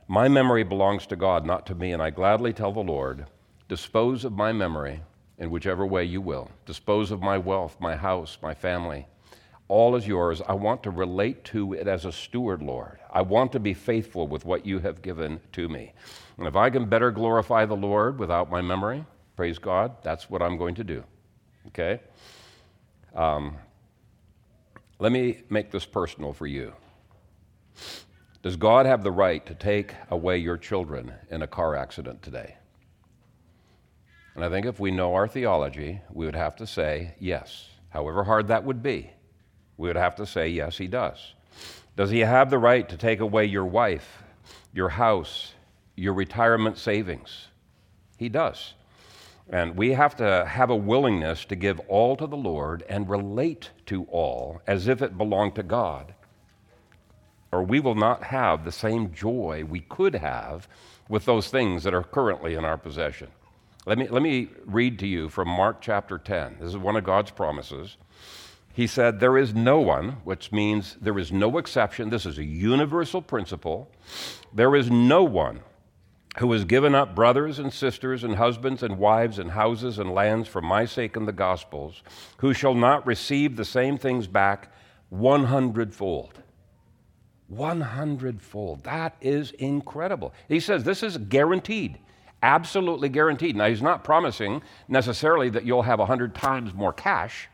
my 0.08 0.28
memory 0.28 0.62
belongs 0.62 1.06
to 1.08 1.16
God, 1.16 1.44
not 1.44 1.66
to 1.66 1.74
me. 1.74 1.92
And 1.92 2.02
I 2.02 2.08
gladly 2.08 2.54
tell 2.54 2.72
the 2.72 2.80
Lord, 2.80 3.26
dispose 3.68 4.24
of 4.24 4.32
my 4.32 4.52
memory 4.52 5.02
in 5.38 5.50
whichever 5.50 5.86
way 5.86 6.04
you 6.04 6.20
will. 6.20 6.50
Dispose 6.64 7.10
of 7.10 7.20
my 7.20 7.38
wealth, 7.38 7.76
my 7.80 7.96
house, 7.96 8.38
my 8.42 8.54
family 8.54 9.06
all 9.68 9.96
is 9.96 10.06
yours. 10.06 10.40
I 10.46 10.54
want 10.54 10.82
to 10.84 10.90
relate 10.90 11.44
to 11.46 11.72
it 11.72 11.88
as 11.88 12.04
a 12.04 12.12
steward, 12.12 12.62
Lord. 12.62 12.98
I 13.12 13.22
want 13.22 13.52
to 13.52 13.60
be 13.60 13.74
faithful 13.74 14.28
with 14.28 14.44
what 14.44 14.64
you 14.64 14.78
have 14.80 15.02
given 15.02 15.40
to 15.52 15.68
me. 15.68 15.92
And 16.38 16.46
if 16.46 16.54
I 16.54 16.70
can 16.70 16.88
better 16.88 17.10
glorify 17.10 17.66
the 17.66 17.76
Lord 17.76 18.18
without 18.18 18.50
my 18.50 18.60
memory, 18.60 19.04
praise 19.34 19.58
God, 19.58 19.96
that's 20.02 20.30
what 20.30 20.42
I'm 20.42 20.56
going 20.56 20.76
to 20.76 20.84
do. 20.84 21.02
Okay? 21.68 22.00
Um, 23.14 23.56
let 24.98 25.10
me 25.10 25.42
make 25.50 25.70
this 25.70 25.84
personal 25.84 26.32
for 26.32 26.46
you. 26.46 26.72
Does 28.42 28.56
God 28.56 28.86
have 28.86 29.02
the 29.02 29.10
right 29.10 29.44
to 29.46 29.54
take 29.54 29.94
away 30.10 30.38
your 30.38 30.56
children 30.56 31.12
in 31.30 31.42
a 31.42 31.46
car 31.46 31.74
accident 31.74 32.22
today? 32.22 32.56
And 34.36 34.44
I 34.44 34.50
think 34.50 34.66
if 34.66 34.78
we 34.78 34.90
know 34.90 35.14
our 35.14 35.26
theology, 35.26 36.02
we 36.12 36.26
would 36.26 36.36
have 36.36 36.56
to 36.56 36.66
say 36.66 37.14
yes, 37.18 37.70
however 37.88 38.22
hard 38.22 38.48
that 38.48 38.64
would 38.64 38.82
be. 38.82 39.10
We 39.78 39.88
would 39.88 39.96
have 39.96 40.14
to 40.16 40.26
say, 40.26 40.48
yes, 40.48 40.76
he 40.76 40.86
does. 40.86 41.32
Does 41.96 42.10
he 42.10 42.20
have 42.20 42.50
the 42.50 42.58
right 42.58 42.86
to 42.86 42.98
take 42.98 43.20
away 43.20 43.46
your 43.46 43.64
wife, 43.64 44.22
your 44.74 44.90
house, 44.90 45.54
your 45.96 46.12
retirement 46.12 46.76
savings? 46.76 47.48
He 48.18 48.28
does. 48.28 48.74
And 49.48 49.74
we 49.74 49.92
have 49.92 50.16
to 50.16 50.44
have 50.44 50.68
a 50.68 50.76
willingness 50.76 51.46
to 51.46 51.56
give 51.56 51.80
all 51.88 52.14
to 52.16 52.26
the 52.26 52.36
Lord 52.36 52.84
and 52.90 53.08
relate 53.08 53.70
to 53.86 54.04
all 54.04 54.60
as 54.66 54.86
if 54.86 55.00
it 55.00 55.16
belonged 55.16 55.54
to 55.54 55.62
God. 55.62 56.14
Or 57.52 57.62
we 57.62 57.80
will 57.80 57.94
not 57.94 58.24
have 58.24 58.64
the 58.64 58.72
same 58.72 59.14
joy 59.14 59.64
we 59.66 59.80
could 59.80 60.14
have 60.14 60.68
with 61.08 61.24
those 61.24 61.48
things 61.48 61.84
that 61.84 61.94
are 61.94 62.02
currently 62.02 62.54
in 62.54 62.66
our 62.66 62.76
possession. 62.76 63.28
Let 63.86 63.98
me, 63.98 64.08
let 64.08 64.20
me 64.20 64.48
read 64.64 64.98
to 64.98 65.06
you 65.06 65.28
from 65.28 65.48
Mark 65.48 65.80
chapter 65.80 66.18
10. 66.18 66.56
This 66.60 66.70
is 66.70 66.76
one 66.76 66.96
of 66.96 67.04
God's 67.04 67.30
promises. 67.30 67.96
He 68.72 68.88
said, 68.88 69.20
There 69.20 69.38
is 69.38 69.54
no 69.54 69.78
one, 69.78 70.18
which 70.24 70.50
means 70.50 70.96
there 71.00 71.18
is 71.18 71.30
no 71.30 71.56
exception. 71.56 72.10
This 72.10 72.26
is 72.26 72.36
a 72.36 72.44
universal 72.44 73.22
principle. 73.22 73.88
There 74.52 74.74
is 74.74 74.90
no 74.90 75.22
one 75.22 75.60
who 76.38 76.50
has 76.52 76.64
given 76.64 76.96
up 76.96 77.14
brothers 77.14 77.60
and 77.60 77.72
sisters 77.72 78.24
and 78.24 78.34
husbands 78.34 78.82
and 78.82 78.98
wives 78.98 79.38
and 79.38 79.52
houses 79.52 80.00
and 80.00 80.12
lands 80.12 80.48
for 80.48 80.60
my 80.60 80.84
sake 80.84 81.16
and 81.16 81.26
the 81.26 81.32
gospel's, 81.32 82.02
who 82.38 82.52
shall 82.52 82.74
not 82.74 83.06
receive 83.06 83.56
the 83.56 83.64
same 83.64 83.96
things 83.96 84.26
back 84.26 84.72
100 85.10 85.94
fold. 85.94 86.42
100 87.48 88.42
fold. 88.42 88.82
That 88.82 89.16
is 89.20 89.52
incredible. 89.52 90.34
He 90.48 90.58
says 90.58 90.82
this 90.82 91.04
is 91.04 91.16
guaranteed, 91.16 91.98
absolutely 92.42 93.08
guaranteed. 93.08 93.56
Now, 93.56 93.68
he's 93.68 93.82
not 93.82 94.04
promising 94.04 94.62
necessarily 94.88 95.50
that 95.50 95.64
you'll 95.64 95.82
have 95.82 95.98
100 95.98 96.34
times 96.34 96.74
more 96.74 96.92
cash. 96.92 97.48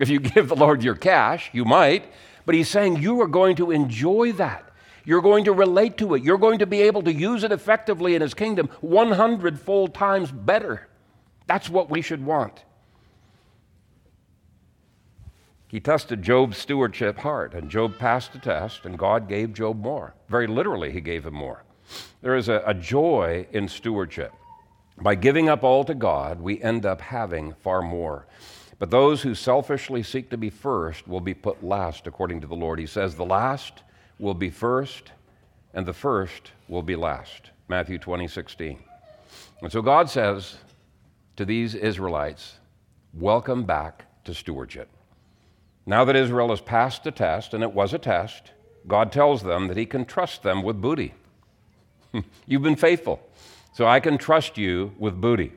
If 0.00 0.08
you 0.08 0.20
give 0.34 0.48
the 0.48 0.56
Lord 0.56 0.82
your 0.82 0.94
cash, 0.94 1.50
you 1.52 1.64
might, 1.64 2.10
but 2.46 2.54
He's 2.54 2.68
saying 2.68 2.96
you 2.96 3.20
are 3.20 3.28
going 3.28 3.56
to 3.56 3.70
enjoy 3.70 4.32
that. 4.32 4.64
You're 5.04 5.22
going 5.22 5.44
to 5.44 5.52
relate 5.52 5.98
to 5.98 6.14
it. 6.14 6.22
You're 6.22 6.38
going 6.38 6.58
to 6.58 6.66
be 6.66 6.82
able 6.82 7.02
to 7.02 7.12
use 7.12 7.44
it 7.44 7.52
effectively 7.52 8.14
in 8.14 8.22
His 8.22 8.34
kingdom 8.34 8.68
100 8.80 9.60
fold 9.60 9.94
times 9.94 10.30
better. 10.30 10.88
That's 11.46 11.68
what 11.68 11.90
we 11.90 12.02
should 12.02 12.24
want. 12.24 12.64
He 15.68 15.80
tested 15.80 16.22
Job's 16.22 16.56
stewardship 16.56 17.18
hard, 17.18 17.52
and 17.52 17.70
Job 17.70 17.98
passed 17.98 18.32
the 18.32 18.38
test, 18.38 18.86
and 18.86 18.98
God 18.98 19.28
gave 19.28 19.52
Job 19.52 19.78
more. 19.82 20.14
Very 20.28 20.46
literally, 20.46 20.92
He 20.92 21.02
gave 21.02 21.26
him 21.26 21.34
more. 21.34 21.64
There 22.20 22.36
is 22.36 22.48
a, 22.48 22.62
a 22.66 22.74
joy 22.74 23.46
in 23.52 23.68
stewardship. 23.68 24.32
By 25.00 25.14
giving 25.14 25.48
up 25.48 25.62
all 25.62 25.84
to 25.84 25.94
God, 25.94 26.40
we 26.40 26.60
end 26.60 26.84
up 26.84 27.00
having 27.00 27.54
far 27.54 27.82
more. 27.82 28.26
But 28.78 28.90
those 28.90 29.22
who 29.22 29.34
selfishly 29.34 30.02
seek 30.02 30.30
to 30.30 30.36
be 30.36 30.50
first 30.50 31.06
will 31.08 31.20
be 31.20 31.34
put 31.34 31.64
last, 31.64 32.06
according 32.06 32.40
to 32.40 32.46
the 32.46 32.56
Lord. 32.56 32.78
He 32.78 32.86
says, 32.86 33.14
The 33.14 33.24
last 33.24 33.82
will 34.18 34.34
be 34.34 34.50
first, 34.50 35.12
and 35.74 35.86
the 35.86 35.92
first 35.92 36.52
will 36.68 36.82
be 36.82 36.96
last. 36.96 37.50
Matthew 37.68 37.98
20, 37.98 38.28
16. 38.28 38.78
And 39.62 39.72
so 39.72 39.82
God 39.82 40.08
says 40.08 40.56
to 41.36 41.44
these 41.44 41.74
Israelites, 41.74 42.58
Welcome 43.14 43.64
back 43.64 44.06
to 44.24 44.34
stewardship. 44.34 44.88
Now 45.86 46.04
that 46.04 46.16
Israel 46.16 46.50
has 46.50 46.60
passed 46.60 47.04
the 47.04 47.10
test, 47.10 47.54
and 47.54 47.62
it 47.62 47.72
was 47.72 47.94
a 47.94 47.98
test, 47.98 48.52
God 48.86 49.10
tells 49.10 49.42
them 49.42 49.68
that 49.68 49.76
He 49.76 49.86
can 49.86 50.04
trust 50.04 50.42
them 50.42 50.62
with 50.62 50.80
booty. 50.80 51.14
You've 52.46 52.62
been 52.62 52.76
faithful, 52.76 53.20
so 53.72 53.86
I 53.86 54.00
can 54.00 54.18
trust 54.18 54.58
you 54.58 54.92
with 54.98 55.20
booty. 55.20 55.52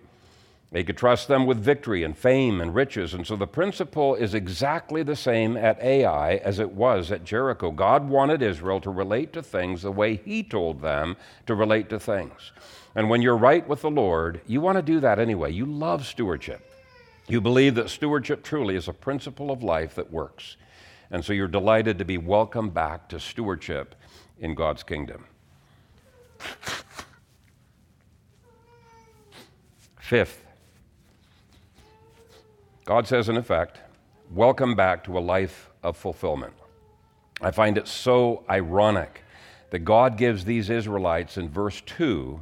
They 0.71 0.85
could 0.85 0.97
trust 0.97 1.27
them 1.27 1.45
with 1.45 1.57
victory 1.57 2.03
and 2.03 2.17
fame 2.17 2.61
and 2.61 2.73
riches. 2.73 3.13
And 3.13 3.27
so 3.27 3.35
the 3.35 3.45
principle 3.45 4.15
is 4.15 4.33
exactly 4.33 5.03
the 5.03 5.17
same 5.17 5.57
at 5.57 5.81
Ai 5.83 6.35
as 6.35 6.59
it 6.59 6.71
was 6.71 7.11
at 7.11 7.25
Jericho. 7.25 7.71
God 7.71 8.07
wanted 8.07 8.41
Israel 8.41 8.79
to 8.81 8.89
relate 8.89 9.33
to 9.33 9.43
things 9.43 9.81
the 9.81 9.91
way 9.91 10.15
He 10.15 10.43
told 10.43 10.81
them 10.81 11.17
to 11.45 11.55
relate 11.55 11.89
to 11.89 11.99
things. 11.99 12.53
And 12.95 13.09
when 13.09 13.21
you're 13.21 13.37
right 13.37 13.67
with 13.67 13.81
the 13.81 13.91
Lord, 13.91 14.39
you 14.47 14.61
want 14.61 14.77
to 14.77 14.81
do 14.81 15.01
that 15.01 15.19
anyway. 15.19 15.51
You 15.51 15.65
love 15.65 16.05
stewardship. 16.05 16.65
You 17.27 17.41
believe 17.41 17.75
that 17.75 17.89
stewardship 17.89 18.41
truly 18.41 18.75
is 18.75 18.87
a 18.87 18.93
principle 18.93 19.51
of 19.51 19.63
life 19.63 19.95
that 19.95 20.11
works. 20.11 20.55
And 21.09 21.23
so 21.23 21.33
you're 21.33 21.49
delighted 21.49 21.97
to 21.97 22.05
be 22.05 22.17
welcomed 22.17 22.73
back 22.73 23.09
to 23.09 23.19
stewardship 23.19 23.95
in 24.39 24.55
God's 24.55 24.83
kingdom. 24.83 25.25
Fifth, 29.99 30.45
God 32.85 33.07
says, 33.07 33.29
in 33.29 33.37
effect, 33.37 33.79
welcome 34.33 34.75
back 34.75 35.03
to 35.05 35.17
a 35.17 35.19
life 35.19 35.69
of 35.83 35.95
fulfillment. 35.95 36.53
I 37.41 37.51
find 37.51 37.77
it 37.77 37.87
so 37.87 38.43
ironic 38.49 39.23
that 39.69 39.79
God 39.79 40.17
gives 40.17 40.45
these 40.45 40.69
Israelites 40.69 41.37
in 41.37 41.49
verse 41.49 41.81
2 41.85 42.41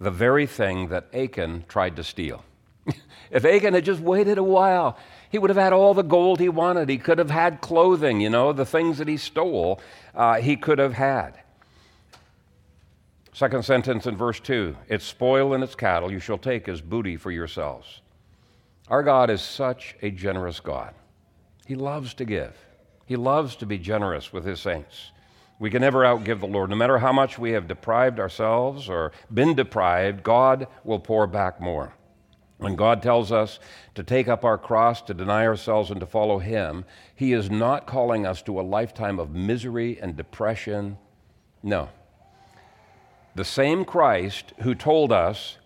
the 0.00 0.10
very 0.10 0.46
thing 0.46 0.88
that 0.88 1.12
Achan 1.12 1.64
tried 1.68 1.96
to 1.96 2.04
steal. 2.04 2.44
if 3.30 3.44
Achan 3.44 3.74
had 3.74 3.84
just 3.84 4.00
waited 4.00 4.38
a 4.38 4.42
while, 4.44 4.96
he 5.30 5.38
would 5.38 5.50
have 5.50 5.56
had 5.56 5.72
all 5.72 5.94
the 5.94 6.02
gold 6.02 6.38
he 6.38 6.48
wanted. 6.48 6.88
He 6.88 6.98
could 6.98 7.18
have 7.18 7.30
had 7.30 7.60
clothing, 7.60 8.20
you 8.20 8.30
know, 8.30 8.52
the 8.52 8.64
things 8.64 8.98
that 8.98 9.08
he 9.08 9.16
stole, 9.16 9.80
uh, 10.14 10.36
he 10.36 10.56
could 10.56 10.78
have 10.78 10.94
had. 10.94 11.40
Second 13.38 13.64
sentence 13.64 14.04
in 14.04 14.16
verse 14.16 14.40
2 14.40 14.74
Its 14.88 15.04
spoil 15.04 15.54
and 15.54 15.62
its 15.62 15.76
cattle 15.76 16.10
you 16.10 16.18
shall 16.18 16.38
take 16.38 16.68
as 16.68 16.80
booty 16.80 17.16
for 17.16 17.30
yourselves. 17.30 18.00
Our 18.88 19.04
God 19.04 19.30
is 19.30 19.40
such 19.40 19.94
a 20.02 20.10
generous 20.10 20.58
God. 20.58 20.92
He 21.64 21.76
loves 21.76 22.14
to 22.14 22.24
give, 22.24 22.56
He 23.06 23.14
loves 23.14 23.54
to 23.54 23.64
be 23.64 23.78
generous 23.78 24.32
with 24.32 24.44
His 24.44 24.58
saints. 24.58 25.12
We 25.60 25.70
can 25.70 25.82
never 25.82 26.00
outgive 26.00 26.40
the 26.40 26.48
Lord. 26.48 26.70
No 26.70 26.74
matter 26.74 26.98
how 26.98 27.12
much 27.12 27.38
we 27.38 27.52
have 27.52 27.68
deprived 27.68 28.18
ourselves 28.18 28.88
or 28.88 29.12
been 29.32 29.54
deprived, 29.54 30.24
God 30.24 30.66
will 30.82 30.98
pour 30.98 31.28
back 31.28 31.60
more. 31.60 31.94
When 32.56 32.74
God 32.74 33.04
tells 33.04 33.30
us 33.30 33.60
to 33.94 34.02
take 34.02 34.26
up 34.26 34.44
our 34.44 34.58
cross, 34.58 35.00
to 35.02 35.14
deny 35.14 35.46
ourselves, 35.46 35.92
and 35.92 36.00
to 36.00 36.06
follow 36.06 36.40
Him, 36.40 36.84
He 37.14 37.34
is 37.34 37.52
not 37.52 37.86
calling 37.86 38.26
us 38.26 38.42
to 38.42 38.58
a 38.58 38.62
lifetime 38.62 39.20
of 39.20 39.30
misery 39.30 39.96
and 40.02 40.16
depression. 40.16 40.98
No. 41.62 41.90
The 43.38 43.44
same 43.44 43.84
Christ 43.84 44.52
who 44.62 44.74
told 44.74 45.12
us 45.12 45.58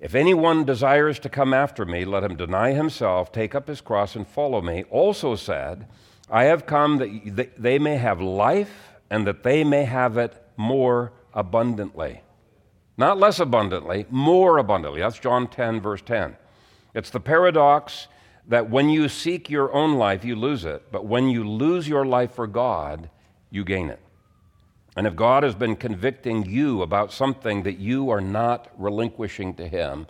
if 0.00 0.14
anyone 0.14 0.64
desires 0.64 1.18
to 1.18 1.28
come 1.28 1.52
after 1.52 1.84
me, 1.84 2.06
let 2.06 2.24
him 2.24 2.34
deny 2.34 2.72
himself, 2.72 3.30
take 3.30 3.54
up 3.54 3.68
his 3.68 3.82
cross, 3.82 4.16
and 4.16 4.26
follow 4.26 4.62
me. 4.62 4.84
Also 4.88 5.36
said, 5.36 5.86
I 6.30 6.44
have 6.44 6.64
come 6.64 6.96
that 6.96 7.62
they 7.62 7.78
may 7.78 7.98
have 7.98 8.22
life 8.22 8.94
and 9.10 9.26
that 9.26 9.42
they 9.42 9.64
may 9.64 9.84
have 9.84 10.16
it 10.16 10.42
more 10.56 11.12
abundantly. 11.34 12.22
Not 12.96 13.18
less 13.18 13.38
abundantly, 13.38 14.06
more 14.08 14.56
abundantly. 14.56 15.00
That's 15.00 15.18
John 15.18 15.46
10, 15.46 15.82
verse 15.82 16.00
10. 16.00 16.38
It's 16.94 17.10
the 17.10 17.20
paradox 17.20 18.08
that 18.46 18.70
when 18.70 18.88
you 18.88 19.10
seek 19.10 19.50
your 19.50 19.70
own 19.74 19.96
life, 19.96 20.24
you 20.24 20.36
lose 20.36 20.64
it, 20.64 20.90
but 20.90 21.04
when 21.04 21.28
you 21.28 21.46
lose 21.46 21.86
your 21.86 22.06
life 22.06 22.32
for 22.34 22.46
God, 22.46 23.10
you 23.50 23.62
gain 23.62 23.90
it. 23.90 24.00
And 24.98 25.06
if 25.06 25.14
God 25.14 25.44
has 25.44 25.54
been 25.54 25.76
convicting 25.76 26.44
you 26.44 26.82
about 26.82 27.12
something 27.12 27.62
that 27.62 27.78
you 27.78 28.10
are 28.10 28.20
not 28.20 28.66
relinquishing 28.76 29.54
to 29.54 29.68
Him, 29.68 30.08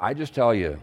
I 0.00 0.14
just 0.14 0.34
tell 0.34 0.54
you, 0.54 0.82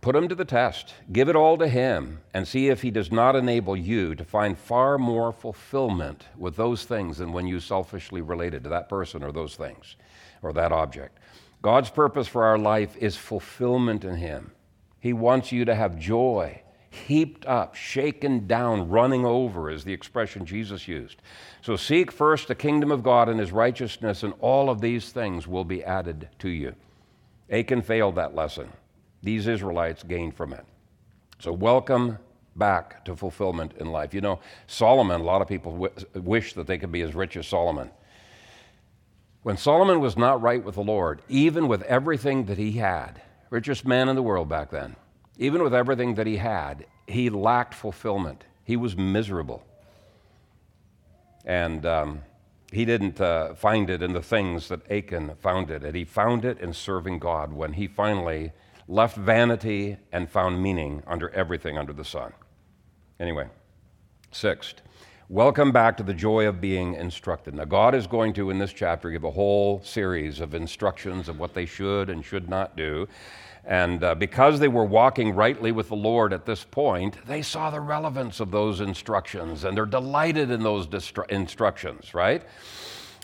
put 0.00 0.16
Him 0.16 0.26
to 0.26 0.34
the 0.34 0.44
test. 0.44 0.92
Give 1.12 1.28
it 1.28 1.36
all 1.36 1.56
to 1.56 1.68
Him 1.68 2.18
and 2.34 2.48
see 2.48 2.66
if 2.66 2.82
He 2.82 2.90
does 2.90 3.12
not 3.12 3.36
enable 3.36 3.76
you 3.76 4.16
to 4.16 4.24
find 4.24 4.58
far 4.58 4.98
more 4.98 5.30
fulfillment 5.30 6.24
with 6.36 6.56
those 6.56 6.82
things 6.82 7.18
than 7.18 7.32
when 7.32 7.46
you 7.46 7.60
selfishly 7.60 8.22
related 8.22 8.64
to 8.64 8.70
that 8.70 8.88
person 8.88 9.22
or 9.22 9.30
those 9.30 9.54
things 9.54 9.94
or 10.42 10.52
that 10.52 10.72
object. 10.72 11.20
God's 11.62 11.90
purpose 11.90 12.26
for 12.26 12.44
our 12.44 12.58
life 12.58 12.96
is 12.96 13.16
fulfillment 13.16 14.04
in 14.04 14.16
Him. 14.16 14.50
He 14.98 15.12
wants 15.12 15.52
you 15.52 15.64
to 15.64 15.76
have 15.76 15.96
joy, 15.96 16.60
heaped 16.96 17.46
up, 17.46 17.74
shaken 17.74 18.46
down, 18.46 18.88
running 18.88 19.24
over, 19.24 19.70
is 19.70 19.84
the 19.84 19.92
expression 19.92 20.44
Jesus 20.44 20.88
used. 20.88 21.22
So 21.62 21.76
seek 21.76 22.10
first 22.10 22.48
the 22.48 22.54
kingdom 22.54 22.90
of 22.90 23.02
God 23.02 23.28
and 23.28 23.38
His 23.38 23.52
righteousness, 23.52 24.22
and 24.22 24.34
all 24.40 24.70
of 24.70 24.80
these 24.80 25.12
things 25.12 25.46
will 25.46 25.64
be 25.64 25.84
added 25.84 26.28
to 26.40 26.48
you. 26.48 26.74
Achan 27.50 27.82
failed 27.82 28.16
that 28.16 28.34
lesson. 28.34 28.72
These 29.22 29.46
Israelites 29.46 30.02
gained 30.02 30.34
from 30.34 30.52
it. 30.52 30.64
So 31.38 31.52
welcome 31.52 32.18
back 32.56 33.04
to 33.04 33.14
fulfillment 33.14 33.74
in 33.78 33.92
life. 33.92 34.14
You 34.14 34.20
know, 34.20 34.40
Solomon, 34.66 35.20
a 35.20 35.24
lot 35.24 35.42
of 35.42 35.48
people 35.48 35.72
w- 35.72 35.92
wish 36.14 36.54
that 36.54 36.66
they 36.66 36.78
could 36.78 36.92
be 36.92 37.02
as 37.02 37.14
rich 37.14 37.36
as 37.36 37.46
Solomon. 37.46 37.90
When 39.42 39.56
Solomon 39.56 40.00
was 40.00 40.16
not 40.16 40.42
right 40.42 40.64
with 40.64 40.74
the 40.74 40.82
Lord, 40.82 41.22
even 41.28 41.68
with 41.68 41.82
everything 41.82 42.46
that 42.46 42.58
he 42.58 42.72
had, 42.72 43.22
richest 43.50 43.86
man 43.86 44.08
in 44.08 44.16
the 44.16 44.22
world 44.22 44.48
back 44.48 44.70
then, 44.70 44.96
even 45.38 45.62
with 45.62 45.74
everything 45.74 46.14
that 46.14 46.26
he 46.26 46.36
had, 46.36 46.86
he 47.06 47.30
lacked 47.30 47.74
fulfillment. 47.74 48.44
He 48.64 48.76
was 48.76 48.96
miserable. 48.96 49.64
And 51.44 51.86
um, 51.86 52.22
he 52.72 52.84
didn't 52.84 53.20
uh, 53.20 53.54
find 53.54 53.88
it 53.90 54.02
in 54.02 54.12
the 54.12 54.22
things 54.22 54.68
that 54.68 54.90
Achan 54.90 55.36
found 55.40 55.70
it, 55.70 55.84
and 55.84 55.94
he 55.94 56.04
found 56.04 56.44
it 56.44 56.58
in 56.60 56.72
serving 56.72 57.18
God 57.18 57.52
when 57.52 57.74
he 57.74 57.86
finally 57.86 58.52
left 58.88 59.16
vanity 59.16 59.96
and 60.12 60.28
found 60.30 60.62
meaning 60.62 61.02
under 61.06 61.30
everything 61.30 61.78
under 61.78 61.92
the 61.92 62.04
sun. 62.04 62.32
Anyway, 63.20 63.48
sixth, 64.32 64.82
Welcome 65.28 65.72
back 65.72 65.96
to 65.96 66.04
the 66.04 66.14
joy 66.14 66.46
of 66.46 66.60
being 66.60 66.94
instructed. 66.94 67.52
Now, 67.52 67.64
God 67.64 67.96
is 67.96 68.06
going 68.06 68.32
to, 68.34 68.50
in 68.50 68.60
this 68.60 68.72
chapter, 68.72 69.10
give 69.10 69.24
a 69.24 69.30
whole 69.32 69.82
series 69.82 70.38
of 70.38 70.54
instructions 70.54 71.28
of 71.28 71.40
what 71.40 71.52
they 71.52 71.66
should 71.66 72.10
and 72.10 72.24
should 72.24 72.48
not 72.48 72.76
do. 72.76 73.08
And 73.66 74.04
uh, 74.04 74.14
because 74.14 74.60
they 74.60 74.68
were 74.68 74.84
walking 74.84 75.34
rightly 75.34 75.72
with 75.72 75.88
the 75.88 75.96
Lord 75.96 76.32
at 76.32 76.46
this 76.46 76.62
point, 76.62 77.16
they 77.26 77.42
saw 77.42 77.68
the 77.70 77.80
relevance 77.80 78.38
of 78.38 78.52
those 78.52 78.80
instructions 78.80 79.64
and 79.64 79.76
they're 79.76 79.86
delighted 79.86 80.52
in 80.52 80.62
those 80.62 80.86
distru- 80.86 81.28
instructions, 81.28 82.14
right? 82.14 82.44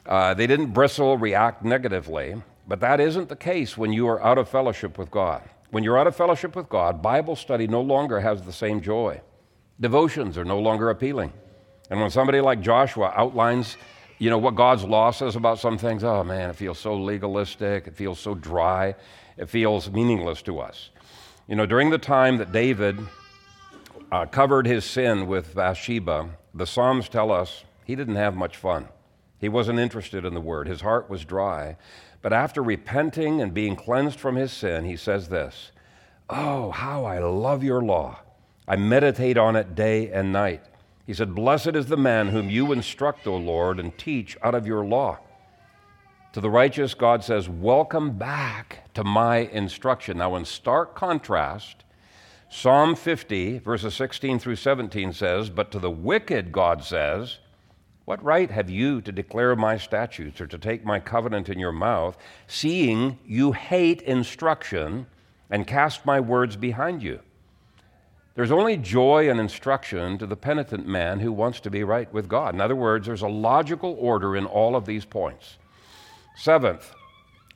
Uh, 0.04 0.34
they 0.34 0.48
didn't 0.48 0.72
bristle, 0.72 1.16
react 1.16 1.64
negatively, 1.64 2.42
but 2.66 2.80
that 2.80 2.98
isn't 2.98 3.28
the 3.28 3.36
case 3.36 3.78
when 3.78 3.92
you 3.92 4.08
are 4.08 4.20
out 4.20 4.36
of 4.36 4.48
fellowship 4.48 4.98
with 4.98 5.12
God. 5.12 5.42
When 5.70 5.84
you're 5.84 5.96
out 5.98 6.08
of 6.08 6.16
fellowship 6.16 6.56
with 6.56 6.68
God, 6.68 7.00
Bible 7.00 7.36
study 7.36 7.68
no 7.68 7.80
longer 7.80 8.18
has 8.18 8.42
the 8.42 8.52
same 8.52 8.80
joy. 8.80 9.20
Devotions 9.80 10.36
are 10.36 10.44
no 10.44 10.58
longer 10.58 10.90
appealing. 10.90 11.32
And 11.88 12.00
when 12.00 12.10
somebody 12.10 12.40
like 12.40 12.60
Joshua 12.60 13.12
outlines, 13.14 13.76
you 14.18 14.30
know, 14.30 14.38
what 14.38 14.54
God's 14.54 14.84
law 14.84 15.10
says 15.10 15.36
about 15.36 15.58
some 15.58 15.78
things, 15.78 16.04
oh 16.04 16.22
man, 16.24 16.50
it 16.50 16.56
feels 16.56 16.78
so 16.78 16.96
legalistic, 16.96 17.86
it 17.86 17.96
feels 17.96 18.18
so 18.18 18.34
dry, 18.34 18.94
it 19.36 19.48
feels 19.48 19.90
meaningless 19.90 20.42
to 20.42 20.60
us. 20.60 20.90
You 21.48 21.56
know, 21.56 21.66
during 21.66 21.90
the 21.90 21.98
time 21.98 22.38
that 22.38 22.52
David 22.52 22.98
uh, 24.10 24.26
covered 24.26 24.66
his 24.66 24.84
sin 24.84 25.26
with 25.26 25.54
Bathsheba, 25.54 26.30
the 26.54 26.66
Psalms 26.66 27.08
tell 27.08 27.32
us 27.32 27.64
he 27.84 27.96
didn't 27.96 28.16
have 28.16 28.36
much 28.36 28.56
fun. 28.56 28.88
He 29.38 29.48
wasn't 29.48 29.80
interested 29.80 30.24
in 30.24 30.34
the 30.34 30.40
word, 30.40 30.68
his 30.68 30.82
heart 30.82 31.10
was 31.10 31.24
dry. 31.24 31.76
But 32.20 32.32
after 32.32 32.62
repenting 32.62 33.40
and 33.40 33.52
being 33.52 33.74
cleansed 33.74 34.20
from 34.20 34.36
his 34.36 34.52
sin, 34.52 34.84
he 34.84 34.96
says 34.96 35.28
this 35.28 35.72
Oh, 36.30 36.70
how 36.70 37.04
I 37.04 37.18
love 37.18 37.64
your 37.64 37.82
law! 37.82 38.20
I 38.68 38.76
meditate 38.76 39.36
on 39.36 39.56
it 39.56 39.74
day 39.74 40.10
and 40.12 40.32
night. 40.32 40.62
He 41.06 41.14
said, 41.14 41.34
Blessed 41.34 41.74
is 41.74 41.86
the 41.86 41.96
man 41.96 42.28
whom 42.28 42.48
you 42.48 42.72
instruct, 42.72 43.26
O 43.26 43.36
Lord, 43.36 43.80
and 43.80 43.96
teach 43.98 44.36
out 44.42 44.54
of 44.54 44.66
your 44.66 44.84
law. 44.84 45.18
To 46.32 46.40
the 46.40 46.50
righteous, 46.50 46.94
God 46.94 47.24
says, 47.24 47.48
Welcome 47.48 48.16
back 48.16 48.92
to 48.94 49.04
my 49.04 49.38
instruction. 49.38 50.18
Now, 50.18 50.36
in 50.36 50.44
stark 50.44 50.94
contrast, 50.94 51.84
Psalm 52.48 52.94
50, 52.94 53.58
verses 53.58 53.94
16 53.94 54.38
through 54.38 54.56
17 54.56 55.12
says, 55.12 55.50
But 55.50 55.70
to 55.72 55.78
the 55.78 55.90
wicked, 55.90 56.52
God 56.52 56.84
says, 56.84 57.38
What 58.04 58.22
right 58.22 58.50
have 58.50 58.70
you 58.70 59.00
to 59.00 59.10
declare 59.10 59.56
my 59.56 59.76
statutes 59.76 60.40
or 60.40 60.46
to 60.46 60.58
take 60.58 60.84
my 60.84 61.00
covenant 61.00 61.48
in 61.48 61.58
your 61.58 61.72
mouth, 61.72 62.16
seeing 62.46 63.18
you 63.26 63.52
hate 63.52 64.02
instruction 64.02 65.06
and 65.50 65.66
cast 65.66 66.06
my 66.06 66.20
words 66.20 66.56
behind 66.56 67.02
you? 67.02 67.20
There's 68.34 68.50
only 68.50 68.78
joy 68.78 69.28
and 69.28 69.38
instruction 69.38 70.16
to 70.16 70.26
the 70.26 70.36
penitent 70.36 70.86
man 70.86 71.20
who 71.20 71.30
wants 71.30 71.60
to 71.60 71.70
be 71.70 71.84
right 71.84 72.10
with 72.14 72.28
God. 72.28 72.54
In 72.54 72.62
other 72.62 72.74
words, 72.74 73.06
there's 73.06 73.20
a 73.20 73.28
logical 73.28 73.94
order 74.00 74.36
in 74.36 74.46
all 74.46 74.74
of 74.74 74.86
these 74.86 75.04
points. 75.04 75.58
Seventh, 76.34 76.94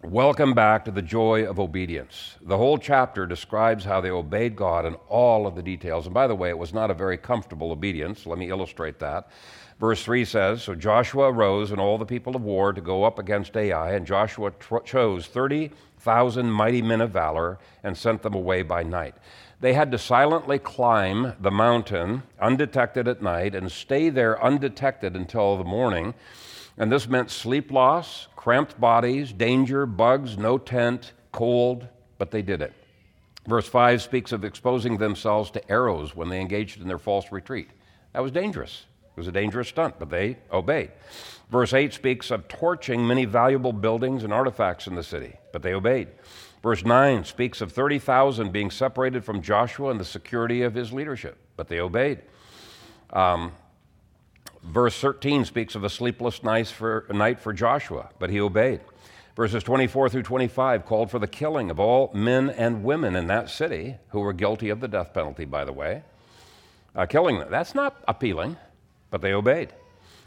welcome 0.03 0.53
back 0.53 0.85
to 0.85 0.91
the 0.91 1.01
joy 1.01 1.47
of 1.47 1.59
obedience. 1.59 2.37
The 2.43 2.59
whole 2.59 2.77
chapter 2.77 3.25
describes 3.25 3.87
how 3.87 4.03
they 4.03 4.11
obeyed 4.11 4.55
God 4.55 4.85
in 4.85 4.97
all 5.09 5.47
of 5.47 5.55
the 5.55 5.62
details. 5.62 6.05
And 6.05 6.12
by 6.12 6.27
the 6.27 6.35
way, 6.35 6.51
it 6.51 6.59
was 6.59 6.75
not 6.75 6.91
a 6.91 6.95
very 6.95 7.17
comfortable 7.17 7.73
obedience. 7.73 8.27
Let 8.27 8.37
me 8.37 8.51
illustrate 8.51 8.99
that. 8.99 9.31
Verse 9.81 10.05
3 10.05 10.27
says 10.27 10.62
So 10.62 10.75
Joshua 10.75 11.33
arose 11.33 11.71
and 11.71 11.81
all 11.81 11.97
the 11.97 12.05
people 12.05 12.37
of 12.37 12.43
war 12.43 12.75
to 12.75 12.83
go 12.83 13.03
up 13.03 13.19
against 13.19 13.57
Ai, 13.57 13.93
and 13.93 14.07
Joshua 14.07 14.51
tr- 14.61 14.81
chose 14.85 15.27
30,000 15.27 16.51
mighty 16.51 16.83
men 16.83 17.01
of 17.01 17.12
valor 17.12 17.59
and 17.83 17.97
sent 17.97 18.21
them 18.21 18.35
away 18.35 18.61
by 18.61 18.83
night. 18.83 19.15
They 19.61 19.73
had 19.73 19.90
to 19.92 19.99
silently 19.99 20.59
climb 20.59 21.35
the 21.40 21.51
mountain 21.51 22.25
undetected 22.40 23.09
at 23.09 23.23
night 23.23 23.55
and 23.55 23.73
stay 23.73 24.11
there 24.11 24.42
undetected 24.42 25.16
until 25.16 25.57
the 25.57 25.64
morning. 25.64 26.14
And 26.77 26.92
this 26.92 27.09
meant 27.09 27.31
sleep 27.31 27.73
loss, 27.73 28.29
cramped 28.37 28.79
bodies, 28.79 29.33
danger, 29.33 29.87
bugs, 29.87 30.37
no 30.37 30.59
tent, 30.59 31.12
cold, 31.33 31.88
but 32.19 32.31
they 32.31 32.42
did 32.42 32.61
it. 32.61 32.75
Verse 33.47 33.66
5 33.66 34.03
speaks 34.03 34.33
of 34.33 34.45
exposing 34.45 34.99
themselves 34.99 35.51
to 35.53 35.71
arrows 35.71 36.14
when 36.14 36.29
they 36.29 36.40
engaged 36.40 36.81
in 36.83 36.88
their 36.88 36.99
false 36.99 37.33
retreat. 37.33 37.71
That 38.12 38.23
was 38.23 38.33
dangerous. 38.33 38.85
It 39.16 39.21
was 39.21 39.29
a 39.29 39.33
dangerous 39.33 39.69
stunt, 39.69 39.95
but 39.99 40.11
they 40.11 40.37
obeyed. 40.53 40.90
Verse 41.51 41.73
8 41.73 41.95
speaks 41.95 42.31
of 42.31 42.49
torching 42.49 43.07
many 43.07 43.25
valuable 43.25 43.73
buildings 43.73 44.25
and 44.25 44.33
artifacts 44.33 44.87
in 44.87 44.97
the 44.97 45.03
city, 45.03 45.37
but 45.53 45.62
they 45.62 45.73
obeyed. 45.73 46.09
Verse 46.66 46.85
9 46.85 47.22
speaks 47.22 47.61
of 47.61 47.70
30,000 47.70 48.50
being 48.50 48.72
separated 48.72 49.24
from 49.24 49.40
Joshua 49.40 49.90
and 49.90 50.00
the 50.00 50.05
security 50.05 50.62
of 50.62 50.74
his 50.74 50.92
leadership, 50.92 51.38
but 51.57 51.68
they 51.68 51.79
obeyed. 51.79 52.22
Um, 53.11 53.52
verse 54.64 54.98
13 55.00 55.44
speaks 55.44 55.76
of 55.76 55.85
a 55.85 55.88
sleepless 55.88 56.42
night 56.42 56.66
for, 56.66 57.07
night 57.09 57.38
for 57.38 57.52
Joshua, 57.52 58.09
but 58.18 58.31
he 58.31 58.40
obeyed. 58.40 58.81
Verses 59.37 59.62
24 59.62 60.09
through 60.09 60.24
25 60.24 60.85
called 60.85 61.09
for 61.09 61.20
the 61.20 61.29
killing 61.29 61.70
of 61.70 61.79
all 61.79 62.11
men 62.12 62.50
and 62.50 62.83
women 62.83 63.14
in 63.14 63.29
that 63.29 63.48
city 63.48 63.98
who 64.09 64.18
were 64.18 64.33
guilty 64.33 64.68
of 64.68 64.81
the 64.81 64.88
death 64.88 65.14
penalty, 65.14 65.44
by 65.44 65.64
the 65.64 65.72
way. 65.72 66.02
Uh, 66.96 67.07
killing 67.07 67.38
them. 67.38 67.48
That's 67.48 67.76
not 67.76 68.02
appealing, 68.09 68.57
but 69.12 69.20
they 69.20 69.33
obeyed. 69.33 69.72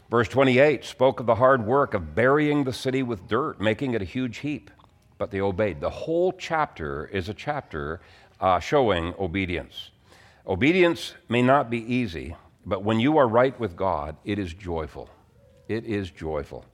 Verse 0.08 0.28
28 0.28 0.86
spoke 0.86 1.20
of 1.20 1.26
the 1.26 1.34
hard 1.34 1.66
work 1.66 1.92
of 1.92 2.14
burying 2.14 2.64
the 2.64 2.72
city 2.72 3.02
with 3.02 3.28
dirt, 3.28 3.60
making 3.60 3.92
it 3.92 4.00
a 4.00 4.06
huge 4.06 4.38
heap 4.38 4.70
but 5.20 5.30
they 5.30 5.42
obeyed. 5.42 5.82
The 5.82 5.90
whole 5.90 6.32
chapter 6.32 7.04
is 7.12 7.28
a 7.28 7.34
chapter 7.34 8.00
uh, 8.40 8.58
showing 8.58 9.12
obedience. 9.18 9.90
Obedience 10.46 11.12
may 11.28 11.42
not 11.42 11.68
be 11.68 11.94
easy, 11.94 12.34
but 12.64 12.84
when 12.84 12.98
you 12.98 13.18
are 13.18 13.28
right 13.28 13.58
with 13.60 13.76
God, 13.76 14.16
it 14.24 14.38
is 14.38 14.54
joyful. 14.54 15.10
It 15.68 15.84
is 15.84 16.10
joyful. 16.10 16.64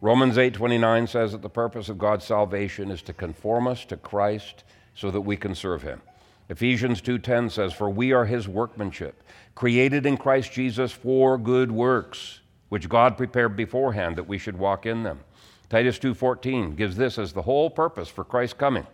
Romans 0.00 0.36
8:29 0.36 1.06
says 1.08 1.30
that 1.30 1.42
the 1.42 1.48
purpose 1.48 1.88
of 1.88 1.96
God's 1.96 2.24
salvation 2.24 2.90
is 2.90 3.00
to 3.02 3.12
conform 3.12 3.68
us 3.68 3.84
to 3.84 3.96
Christ 3.96 4.64
so 4.96 5.12
that 5.12 5.20
we 5.20 5.36
can 5.36 5.54
serve 5.54 5.82
him. 5.82 6.02
Ephesians 6.48 7.00
2:10 7.00 7.48
says 7.48 7.72
for 7.72 7.88
we 7.88 8.12
are 8.12 8.24
his 8.24 8.48
workmanship, 8.48 9.22
created 9.54 10.04
in 10.04 10.16
Christ 10.16 10.52
Jesus 10.52 10.90
for 10.90 11.38
good 11.38 11.70
works, 11.70 12.40
which 12.70 12.88
God 12.88 13.16
prepared 13.16 13.54
beforehand 13.54 14.16
that 14.16 14.26
we 14.26 14.36
should 14.36 14.58
walk 14.58 14.84
in 14.84 15.04
them. 15.04 15.20
Titus 15.68 15.98
2:14 15.98 16.76
gives 16.76 16.96
this 16.96 17.18
as 17.18 17.32
the 17.32 17.42
whole 17.42 17.70
purpose 17.70 18.08
for 18.08 18.24
Christ's 18.24 18.54
coming. 18.54 18.86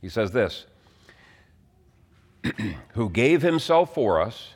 He 0.00 0.08
says 0.08 0.32
this, 0.32 0.66
who 2.94 3.08
gave 3.08 3.42
himself 3.42 3.94
for 3.94 4.20
us 4.20 4.54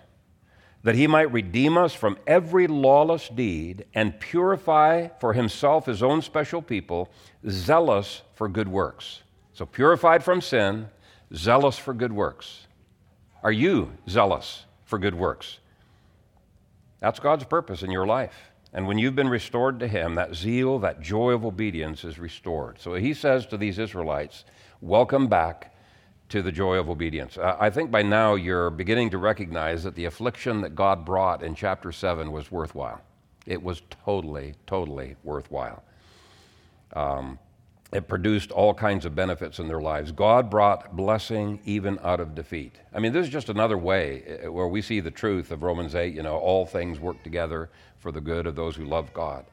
that 0.83 0.95
he 0.95 1.07
might 1.07 1.33
redeem 1.33 1.77
us 1.77 1.93
from 1.93 2.17
every 2.27 2.67
lawless 2.67 3.29
deed 3.29 3.85
and 3.95 4.19
purify 4.21 5.09
for 5.21 5.33
himself 5.33 5.87
his 5.87 6.03
own 6.03 6.23
special 6.23 6.63
people, 6.63 7.11
zealous 7.49 8.23
for 8.35 8.49
good 8.49 8.69
works. 8.69 9.23
So 9.53 9.67
purified 9.67 10.23
from 10.23 10.41
sin, 10.41 10.89
zealous 11.35 11.79
for 11.79 11.93
good 11.93 12.13
works. 12.13 12.67
Are 13.43 13.53
you 13.53 13.93
zealous 14.09 14.65
for 14.85 14.99
good 14.99 15.15
works? 15.15 15.59
That's 17.01 17.19
God's 17.19 17.45
purpose 17.45 17.83
in 17.83 17.91
your 17.91 18.07
life. 18.07 18.51
And 18.73 18.87
when 18.87 18.99
you've 18.99 19.15
been 19.15 19.29
restored 19.29 19.81
to 19.81 19.89
Him, 19.89 20.15
that 20.17 20.35
zeal, 20.35 20.79
that 20.81 21.01
joy 21.01 21.33
of 21.33 21.45
obedience 21.45 22.05
is 22.05 22.19
restored. 22.19 22.79
So 22.81 22.95
He 22.95 23.15
says 23.15 23.47
to 23.47 23.57
these 23.57 23.79
Israelites, 23.79 24.45
Welcome 24.81 25.27
back 25.27 25.75
to 26.29 26.43
the 26.43 26.53
joy 26.53 26.77
of 26.77 26.91
obedience. 26.91 27.39
I 27.39 27.71
think 27.71 27.91
by 27.91 28.03
now 28.03 28.35
you're 28.35 28.71
beginning 28.71 29.11
to 29.11 29.19
recognize 29.19 29.83
that 29.85 29.95
the 29.95 30.05
affliction 30.05 30.61
that 30.61 30.75
God 30.75 31.05
brought 31.05 31.43
in 31.43 31.55
chapter 31.55 31.91
7 31.91 32.31
was 32.31 32.53
worthwhile. 32.53 33.01
It 33.47 33.63
was 33.63 33.83
totally, 34.05 34.55
totally 34.67 35.17
worthwhile. 35.25 35.83
Um, 36.93 37.39
it 37.91 38.07
produced 38.07 38.51
all 38.51 38.75
kinds 38.75 39.07
of 39.07 39.15
benefits 39.15 39.59
in 39.59 39.67
their 39.67 39.81
lives. 39.81 40.13
God 40.13 40.51
brought 40.51 40.95
blessing 40.95 41.59
even 41.65 41.99
out 42.03 42.21
of 42.21 42.35
defeat. 42.35 42.77
I 42.93 43.01
mean, 43.01 43.13
this 43.13 43.27
is 43.27 43.33
just 43.33 43.49
another 43.49 43.79
way 43.79 44.23
eh, 44.27 44.49
where 44.49 44.69
we 44.69 44.83
see 44.83 45.01
the 45.01 45.11
truth 45.11 45.51
of 45.51 45.63
Romans 45.63 45.95
8, 45.95 46.15
you 46.15 46.23
know, 46.23 46.37
all 46.37 46.67
things 46.67 47.01
work 47.01 47.23
together 47.23 47.71
for 47.99 48.13
the 48.13 48.21
good 48.21 48.47
of 48.47 48.57
those 48.57 48.77
who 48.77 48.85
love 48.85 49.15
God. 49.15 49.47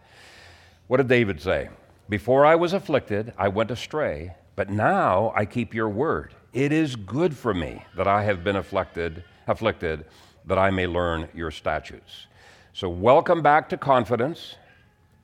What 0.87 0.97
did 0.97 1.07
David 1.07 1.41
say? 1.41 1.69
Before 2.09 2.45
I 2.45 2.55
was 2.55 2.73
afflicted, 2.73 3.33
I 3.37 3.47
went 3.47 3.71
astray, 3.71 4.35
but 4.55 4.69
now 4.69 5.31
I 5.35 5.45
keep 5.45 5.73
your 5.73 5.89
word. 5.89 6.35
It 6.53 6.71
is 6.71 6.95
good 6.95 7.35
for 7.35 7.53
me 7.53 7.83
that 7.95 8.07
I 8.07 8.23
have 8.23 8.43
been 8.43 8.57
afflicted, 8.57 9.23
afflicted 9.47 10.05
that 10.45 10.59
I 10.59 10.71
may 10.71 10.87
learn 10.87 11.29
your 11.33 11.51
statutes. 11.51 12.27
So 12.73 12.89
welcome 12.89 13.41
back 13.41 13.69
to 13.69 13.77
confidence, 13.77 14.55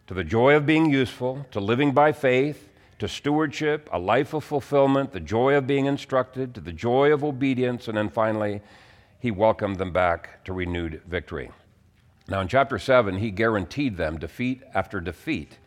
to 0.07 0.13
the 0.13 0.23
joy 0.23 0.55
of 0.55 0.65
being 0.65 0.89
useful, 0.89 1.45
to 1.51 1.59
living 1.59 1.91
by 1.91 2.13
faith, 2.13 2.69
to 3.01 3.07
stewardship, 3.07 3.89
a 3.91 3.97
life 3.97 4.31
of 4.35 4.43
fulfillment, 4.43 5.11
the 5.11 5.19
joy 5.19 5.55
of 5.55 5.65
being 5.65 5.87
instructed, 5.87 6.53
to 6.53 6.61
the 6.61 6.71
joy 6.71 7.11
of 7.11 7.23
obedience, 7.23 7.87
and 7.87 7.97
then 7.97 8.07
finally, 8.07 8.61
he 9.17 9.31
welcomed 9.31 9.77
them 9.77 9.91
back 9.91 10.43
to 10.43 10.53
renewed 10.53 11.01
victory. 11.07 11.49
Now, 12.27 12.41
in 12.41 12.47
chapter 12.47 12.77
7, 12.77 13.17
he 13.17 13.31
guaranteed 13.31 13.97
them 13.97 14.19
defeat 14.19 14.61
after 14.75 14.99
defeat 14.99 15.57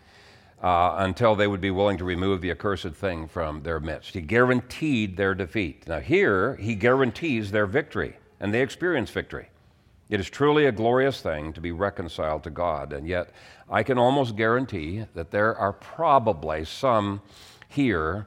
uh, 0.63 0.95
until 0.99 1.35
they 1.35 1.49
would 1.49 1.61
be 1.61 1.73
willing 1.73 1.99
to 1.99 2.05
remove 2.05 2.41
the 2.41 2.53
accursed 2.53 2.93
thing 2.93 3.27
from 3.27 3.65
their 3.65 3.81
midst. 3.81 4.15
He 4.15 4.21
guaranteed 4.21 5.17
their 5.17 5.35
defeat. 5.35 5.89
Now, 5.89 5.99
here, 5.99 6.55
he 6.55 6.77
guarantees 6.77 7.51
their 7.51 7.67
victory, 7.67 8.17
and 8.39 8.55
they 8.55 8.63
experience 8.63 9.11
victory. 9.11 9.49
It 10.09 10.21
is 10.21 10.31
truly 10.31 10.67
a 10.67 10.73
glorious 10.73 11.21
thing 11.21 11.53
to 11.55 11.61
be 11.61 11.73
reconciled 11.73 12.45
to 12.45 12.51
God, 12.51 12.93
and 12.93 13.09
yet 13.09 13.31
I 13.69 13.83
can 13.83 13.99
almost 13.99 14.37
guarantee 14.37 15.05
that 15.15 15.31
there 15.31 15.57
are 15.57 15.73
probably 15.73 16.65
some 16.65 17.23
here 17.69 18.27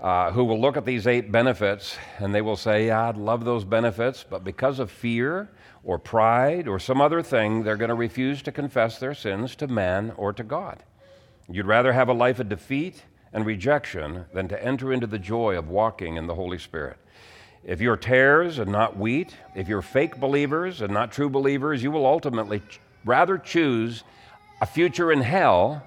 uh, 0.00 0.30
who 0.32 0.44
will 0.44 0.60
look 0.60 0.76
at 0.76 0.84
these 0.84 1.06
eight 1.06 1.30
benefits 1.32 1.96
and 2.18 2.34
they 2.34 2.42
will 2.42 2.56
say, 2.56 2.86
Yeah, 2.86 3.08
I'd 3.08 3.16
love 3.16 3.44
those 3.44 3.64
benefits, 3.64 4.24
but 4.28 4.44
because 4.44 4.78
of 4.78 4.90
fear 4.90 5.50
or 5.82 5.98
pride 5.98 6.68
or 6.68 6.78
some 6.78 7.00
other 7.00 7.22
thing, 7.22 7.62
they're 7.62 7.76
going 7.76 7.88
to 7.88 7.94
refuse 7.94 8.42
to 8.42 8.52
confess 8.52 8.98
their 8.98 9.14
sins 9.14 9.56
to 9.56 9.66
man 9.66 10.12
or 10.16 10.32
to 10.32 10.44
God. 10.44 10.82
You'd 11.50 11.66
rather 11.66 11.92
have 11.92 12.08
a 12.08 12.14
life 12.14 12.38
of 12.38 12.48
defeat 12.48 13.02
and 13.32 13.46
rejection 13.46 14.26
than 14.32 14.48
to 14.48 14.64
enter 14.64 14.92
into 14.92 15.06
the 15.06 15.18
joy 15.18 15.56
of 15.56 15.68
walking 15.68 16.16
in 16.16 16.26
the 16.26 16.34
Holy 16.34 16.58
Spirit. 16.58 16.96
If 17.64 17.80
you're 17.80 17.96
tares 17.96 18.58
and 18.58 18.70
not 18.70 18.96
wheat, 18.96 19.36
if 19.54 19.68
you're 19.68 19.82
fake 19.82 20.18
believers 20.18 20.80
and 20.80 20.92
not 20.92 21.12
true 21.12 21.28
believers, 21.28 21.82
you 21.82 21.90
will 21.90 22.06
ultimately 22.06 22.60
ch- 22.60 22.80
rather 23.04 23.36
choose 23.36 24.02
a 24.60 24.66
future 24.66 25.10
in 25.10 25.22
hell 25.22 25.82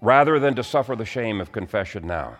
rather 0.00 0.38
than 0.38 0.54
to 0.54 0.62
suffer 0.62 0.94
the 0.94 1.04
shame 1.04 1.40
of 1.40 1.52
confession 1.52 2.06
now. 2.06 2.36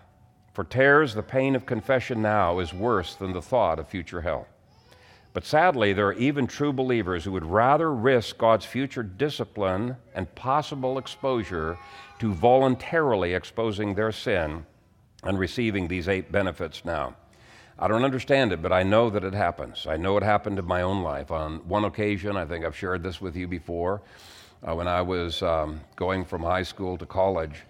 For 0.53 0.64
tares, 0.64 1.14
the 1.14 1.22
pain 1.22 1.55
of 1.57 1.66
confession 1.66 2.22
now 2.22 2.61
is 2.61 2.72
worse 2.72 3.14
than 3.14 3.33
the 3.33 3.42
thought 3.42 3.79
of 3.79 3.88
future 3.88 4.20
hell. 4.20 4.46
But 5.33 5.44
sadly, 5.44 5.92
there 5.92 6.07
are 6.07 6.14
even 6.14 6.46
true 6.46 6.72
believers 6.72 7.25
who 7.25 7.33
would 7.33 7.44
rather 7.44 7.92
risk 7.92 8.38
God's 8.38 8.64
future 8.64 9.03
discipline 9.03 9.96
and 10.14 10.35
possible 10.35 10.96
exposure 10.96 11.77
to 12.20 12.33
voluntarily 12.33 13.35
exposing 13.35 13.94
their 13.94 14.12
sin 14.12 14.64
and 15.22 15.38
receiving 15.38 15.88
these 15.88 16.09
eight 16.09 16.33
benefits 16.33 16.87
now. 16.87 17.16
I 17.79 17.88
don't 17.88 18.05
understand 18.05 18.53
it, 18.53 18.62
but 18.62 18.72
I 18.72 18.83
know 18.83 19.11
that 19.11 19.25
it 19.25 19.35
happens. 19.35 19.87
I 19.87 19.99
know 19.99 20.16
it 20.16 20.22
happened 20.22 20.59
in 20.59 20.64
my 20.64 20.81
own 20.81 21.03
life. 21.03 21.31
On 21.31 21.57
one 21.68 21.85
occasion, 21.85 22.35
I 22.35 22.46
think 22.46 22.64
I've 22.64 22.77
shared 22.77 23.03
this 23.03 23.20
with 23.20 23.37
you 23.37 23.46
before, 23.46 24.01
uh, 24.66 24.74
when 24.74 24.88
I 24.88 25.00
was 25.00 25.42
um, 25.42 25.81
going 25.94 26.24
from 26.24 26.42
high 26.42 26.64
school 26.64 26.98
to 26.98 27.07
college. 27.07 27.62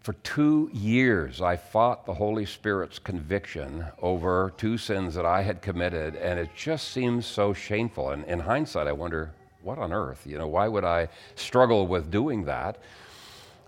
For 0.00 0.12
two 0.22 0.70
years, 0.72 1.40
I 1.40 1.56
fought 1.56 2.06
the 2.06 2.14
Holy 2.14 2.46
Spirit's 2.46 2.98
conviction 2.98 3.84
over 4.00 4.52
two 4.56 4.78
sins 4.78 5.14
that 5.14 5.26
I 5.26 5.42
had 5.42 5.60
committed, 5.62 6.16
and 6.16 6.38
it 6.38 6.50
just 6.56 6.88
seems 6.88 7.26
so 7.26 7.52
shameful. 7.52 8.10
And 8.10 8.24
in 8.24 8.40
hindsight, 8.40 8.86
I 8.86 8.92
wonder, 8.92 9.32
what 9.62 9.78
on 9.78 9.92
earth? 9.92 10.26
You 10.26 10.38
know, 10.38 10.48
why 10.48 10.68
would 10.68 10.84
I 10.84 11.08
struggle 11.34 11.86
with 11.86 12.10
doing 12.10 12.44
that? 12.44 12.78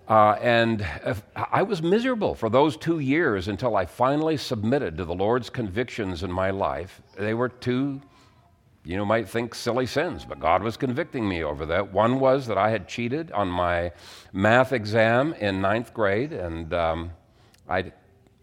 Uh, 0.09 0.37
and 0.41 0.85
I 1.37 1.63
was 1.63 1.83
miserable 1.83 2.35
for 2.35 2.49
those 2.49 2.77
two 2.77 2.99
years 2.99 3.49
until 3.49 3.77
I 3.77 3.87
finally 3.87 4.37
submitted 4.37 4.97
to 4.97 5.05
the 5.05 5.15
Lord's 5.15 5.49
convictions 5.49 6.23
in 6.23 6.33
my 6.33 6.51
life. 6.51 7.01
They 7.17 7.35
were 7.35 7.49
two, 7.49 8.01
you 8.85 8.97
know, 8.97 9.05
might 9.05 9.29
think 9.29 9.55
silly 9.55 9.87
sins, 9.87 10.25
but 10.25 10.41
God 10.41 10.63
was 10.63 10.77
convicting 10.77 11.29
me 11.29 11.45
over 11.45 11.65
that. 11.67 11.93
One 11.93 12.19
was 12.19 12.47
that 12.49 12.59
I 12.59 12.71
had 12.71 12.89
cheated 12.89 13.31
on 13.31 13.49
my 13.49 13.93
math 14.33 14.73
exam 14.73 15.35
in 15.35 15.61
ninth 15.61 15.95
grade, 15.95 16.33
and 16.33 16.75
um, 16.75 17.13
I 17.69 17.93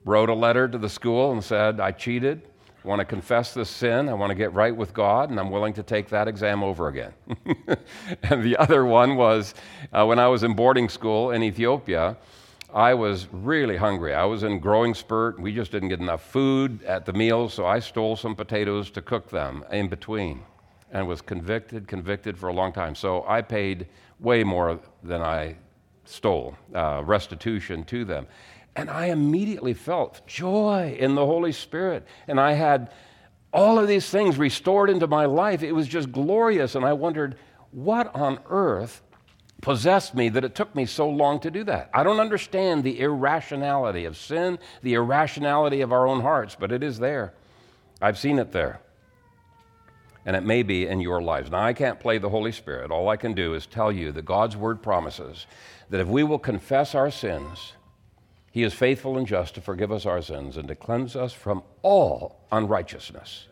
wrote 0.06 0.30
a 0.30 0.34
letter 0.34 0.68
to 0.68 0.78
the 0.78 0.90
school 0.90 1.34
and 1.34 1.44
said, 1.44 1.80
I 1.82 1.92
cheated. 1.92 2.44
I 2.84 2.88
want 2.88 3.00
to 3.00 3.06
confess 3.06 3.54
this 3.54 3.70
sin. 3.70 4.08
I 4.08 4.14
want 4.14 4.30
to 4.30 4.36
get 4.36 4.54
right 4.54 4.74
with 4.74 4.94
God, 4.94 5.30
and 5.30 5.38
I'm 5.38 5.52
willing 5.52 5.74
to 5.74 5.84
take 5.84 6.08
that 6.10 6.30
exam 6.30 6.64
over 6.64 6.88
again. 6.88 7.14
and 8.24 8.42
the 8.42 8.56
other 8.56 8.86
one 8.86 9.18
was 9.18 9.54
uh, 9.92 10.06
when 10.06 10.20
I 10.20 10.30
was 10.30 10.44
in 10.44 10.54
boarding 10.54 10.88
school 10.88 11.32
in 11.32 11.44
Ethiopia, 11.44 12.16
I 12.74 12.94
was 12.94 13.28
really 13.32 13.78
hungry. 13.78 14.14
I 14.14 14.26
was 14.26 14.44
in 14.44 14.60
growing 14.60 14.94
spurt. 14.94 15.40
We 15.40 15.54
just 15.54 15.72
didn't 15.72 15.90
get 15.90 16.00
enough 16.00 16.24
food 16.24 16.84
at 16.84 17.06
the 17.06 17.14
meals, 17.14 17.54
so 17.54 17.66
I 17.66 17.80
stole 17.80 18.16
some 18.16 18.36
potatoes 18.36 18.92
to 18.92 19.02
cook 19.02 19.30
them 19.30 19.66
in 19.72 19.88
between 19.88 20.42
and 20.92 21.08
was 21.08 21.22
convicted, 21.22 21.88
convicted 21.88 22.38
for 22.38 22.50
a 22.50 22.54
long 22.54 22.72
time. 22.72 22.94
So 22.94 23.26
I 23.28 23.42
paid 23.42 23.88
way 24.20 24.44
more 24.44 24.80
than 25.04 25.22
I 25.22 25.56
stole, 26.06 26.56
uh, 26.76 27.02
restitution 27.06 27.84
to 27.86 28.06
them. 28.06 28.28
And 28.76 28.90
I 28.90 29.08
immediately 29.08 29.74
felt 29.74 30.26
joy 30.28 30.96
in 31.00 31.16
the 31.16 31.26
Holy 31.26 31.52
Spirit. 31.52 32.06
And 32.28 32.40
I 32.40 32.54
had 32.54 32.92
all 33.52 33.80
of 33.80 33.88
these 33.88 34.10
things 34.10 34.38
restored 34.38 34.90
into 34.90 35.08
my 35.08 35.26
life. 35.26 35.64
It 35.64 35.72
was 35.72 35.88
just 35.88 36.12
glorious. 36.12 36.76
And 36.76 36.86
I 36.86 36.94
wondered, 36.94 37.36
what 37.72 38.14
on 38.16 38.40
earth 38.48 39.02
possessed 39.62 40.16
me 40.16 40.30
that 40.30 40.44
it 40.44 40.56
took 40.56 40.76
me 40.76 40.86
so 40.86 41.10
long 41.10 41.40
to 41.42 41.52
do 41.52 41.64
that? 41.66 41.90
I 41.94 42.04
don't 42.04 42.20
understand 42.20 42.84
the 42.84 43.00
irrationality 43.00 44.06
of 44.06 44.18
sin, 44.18 44.60
the 44.82 44.94
irrationality 44.94 45.82
of 45.82 45.92
our 45.92 46.08
own 46.08 46.22
hearts, 46.22 46.56
but 46.60 46.72
it 46.72 46.84
is 46.84 47.00
there. 47.00 47.34
I've 48.02 48.18
seen 48.18 48.40
it 48.40 48.52
there. 48.52 48.82
And 50.26 50.36
it 50.36 50.44
may 50.44 50.64
be 50.64 50.86
in 50.86 51.02
your 51.02 51.22
lives. 51.22 51.50
Now, 51.50 51.62
I 51.62 51.74
can't 51.74 52.00
play 52.00 52.18
the 52.18 52.30
Holy 52.30 52.52
Spirit. 52.52 52.92
All 52.92 53.10
I 53.10 53.18
can 53.18 53.34
do 53.34 53.54
is 53.54 53.66
tell 53.66 53.92
you 53.92 54.12
that 54.12 54.26
God's 54.26 54.56
Word 54.56 54.82
promises 54.82 55.48
that 55.90 56.02
if 56.02 56.08
we 56.08 56.24
will 56.24 56.40
confess 56.40 56.94
our 56.94 57.10
sins, 57.10 57.74
he 58.52 58.64
is 58.64 58.74
faithful 58.74 59.18
and 59.18 59.28
just 59.28 59.56
to 59.56 59.62
forgive 59.62 59.92
us 59.92 60.06
our 60.06 60.22
sins 60.22 60.58
and 60.58 60.68
to 60.68 60.76
cleanse 60.76 61.16
us 61.16 61.34
from 61.34 61.64
all 61.82 62.42
unrighteousness. 62.52 63.48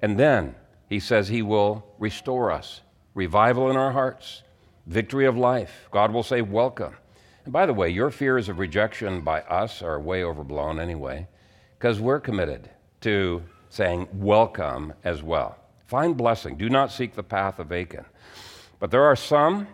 And 0.00 0.18
then 0.18 0.54
he 0.88 1.00
says 1.00 1.28
he 1.28 1.42
will 1.42 1.86
restore 1.98 2.50
us, 2.50 2.82
revival 3.14 3.70
in 3.70 3.76
our 3.76 3.92
hearts, 3.92 4.42
victory 4.86 5.26
of 5.26 5.36
life. 5.36 5.88
God 5.90 6.12
will 6.12 6.22
say, 6.22 6.42
Welcome. 6.42 6.96
And 7.44 7.52
by 7.52 7.66
the 7.66 7.74
way, 7.74 7.88
your 7.88 8.10
fears 8.10 8.48
of 8.48 8.58
rejection 8.58 9.20
by 9.20 9.40
us 9.42 9.82
are 9.82 10.00
way 10.00 10.22
overblown 10.22 10.78
anyway, 10.78 11.26
because 11.78 12.00
we're 12.00 12.20
committed 12.20 12.70
to 13.00 13.42
saying 13.68 14.06
welcome 14.12 14.92
as 15.02 15.22
well. 15.22 15.58
Find 15.86 16.16
blessing. 16.16 16.56
Do 16.56 16.68
not 16.68 16.92
seek 16.92 17.14
the 17.14 17.22
path 17.22 17.58
of 17.58 17.72
Achan. 17.72 18.04
But 18.78 18.90
there 18.90 19.04
are 19.04 19.16
some 19.16 19.66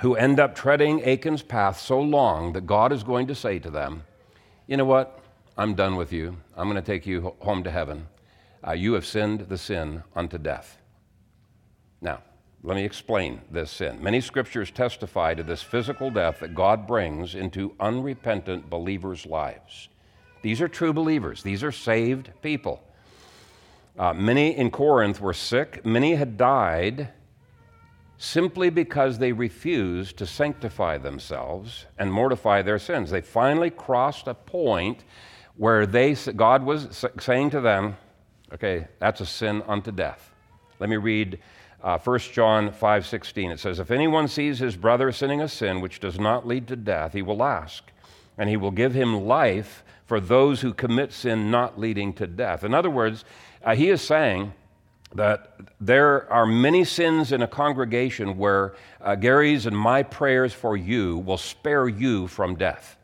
who 0.00 0.14
end 0.14 0.40
up 0.40 0.54
treading 0.54 1.02
Achan's 1.04 1.42
path 1.42 1.78
so 1.78 2.00
long 2.00 2.52
that 2.52 2.66
God 2.66 2.92
is 2.92 3.02
going 3.02 3.26
to 3.28 3.34
say 3.34 3.58
to 3.58 3.70
them, 3.70 4.04
You 4.66 4.76
know 4.76 4.84
what? 4.84 5.20
I'm 5.56 5.74
done 5.74 5.96
with 5.96 6.12
you. 6.12 6.36
I'm 6.56 6.68
going 6.68 6.82
to 6.82 6.92
take 6.92 7.06
you 7.06 7.34
home 7.40 7.62
to 7.64 7.70
heaven. 7.70 8.06
Uh, 8.66 8.72
you 8.72 8.94
have 8.94 9.06
sinned 9.06 9.48
the 9.48 9.58
sin 9.58 10.02
unto 10.14 10.38
death. 10.38 10.78
Now, 12.00 12.22
let 12.62 12.76
me 12.76 12.84
explain 12.84 13.40
this 13.50 13.70
sin. 13.70 14.02
Many 14.02 14.20
scriptures 14.20 14.70
testify 14.70 15.34
to 15.34 15.42
this 15.42 15.62
physical 15.62 16.10
death 16.10 16.40
that 16.40 16.54
God 16.54 16.86
brings 16.86 17.34
into 17.34 17.74
unrepentant 17.80 18.68
believers' 18.68 19.24
lives. 19.24 19.88
These 20.42 20.60
are 20.60 20.68
true 20.68 20.92
believers, 20.92 21.42
these 21.42 21.62
are 21.62 21.72
saved 21.72 22.30
people. 22.42 22.82
Uh, 23.98 24.12
many 24.14 24.56
in 24.56 24.70
Corinth 24.70 25.20
were 25.20 25.34
sick, 25.34 25.84
many 25.84 26.14
had 26.14 26.36
died 26.36 27.08
simply 28.18 28.68
because 28.68 29.18
they 29.18 29.32
refused 29.32 30.18
to 30.18 30.26
sanctify 30.26 30.98
themselves 30.98 31.86
and 31.98 32.12
mortify 32.12 32.60
their 32.60 32.78
sins. 32.78 33.10
They 33.10 33.22
finally 33.22 33.70
crossed 33.70 34.28
a 34.28 34.34
point 34.34 35.04
where 35.56 35.86
they, 35.86 36.14
God 36.36 36.62
was 36.62 37.06
saying 37.18 37.50
to 37.50 37.62
them, 37.62 37.96
okay, 38.52 38.86
that's 38.98 39.22
a 39.22 39.26
sin 39.26 39.62
unto 39.66 39.90
death. 39.90 40.34
Let 40.78 40.90
me 40.90 40.96
read 40.96 41.38
uh, 41.82 41.98
1 41.98 42.18
John 42.32 42.70
5:16. 42.70 43.50
It 43.50 43.60
says, 43.60 43.78
"If 43.78 43.90
anyone 43.90 44.28
sees 44.28 44.58
his 44.58 44.76
brother 44.76 45.12
sinning 45.12 45.40
a 45.40 45.48
sin 45.48 45.80
which 45.80 46.00
does 46.00 46.18
not 46.18 46.46
lead 46.46 46.66
to 46.68 46.76
death, 46.76 47.12
he 47.12 47.22
will 47.22 47.42
ask, 47.42 47.90
and 48.36 48.48
he 48.48 48.56
will 48.56 48.70
give 48.70 48.94
him 48.94 49.26
life 49.26 49.82
for 50.04 50.20
those 50.20 50.60
who 50.60 50.74
commit 50.74 51.12
sin 51.12 51.50
not 51.50 51.78
leading 51.78 52.12
to 52.14 52.26
death." 52.26 52.64
In 52.64 52.74
other 52.74 52.90
words, 52.90 53.24
uh, 53.64 53.74
he 53.74 53.88
is 53.90 54.00
saying 54.00 54.52
that 55.14 55.56
there 55.80 56.32
are 56.32 56.46
many 56.46 56.84
sins 56.84 57.32
in 57.32 57.42
a 57.42 57.48
congregation 57.48 58.38
where 58.38 58.74
uh, 59.00 59.14
Gary's 59.16 59.66
and 59.66 59.76
my 59.76 60.02
prayers 60.02 60.52
for 60.52 60.76
you 60.76 61.18
will 61.18 61.38
spare 61.38 61.88
you 61.88 62.28
from 62.28 62.54
death. 62.54 62.96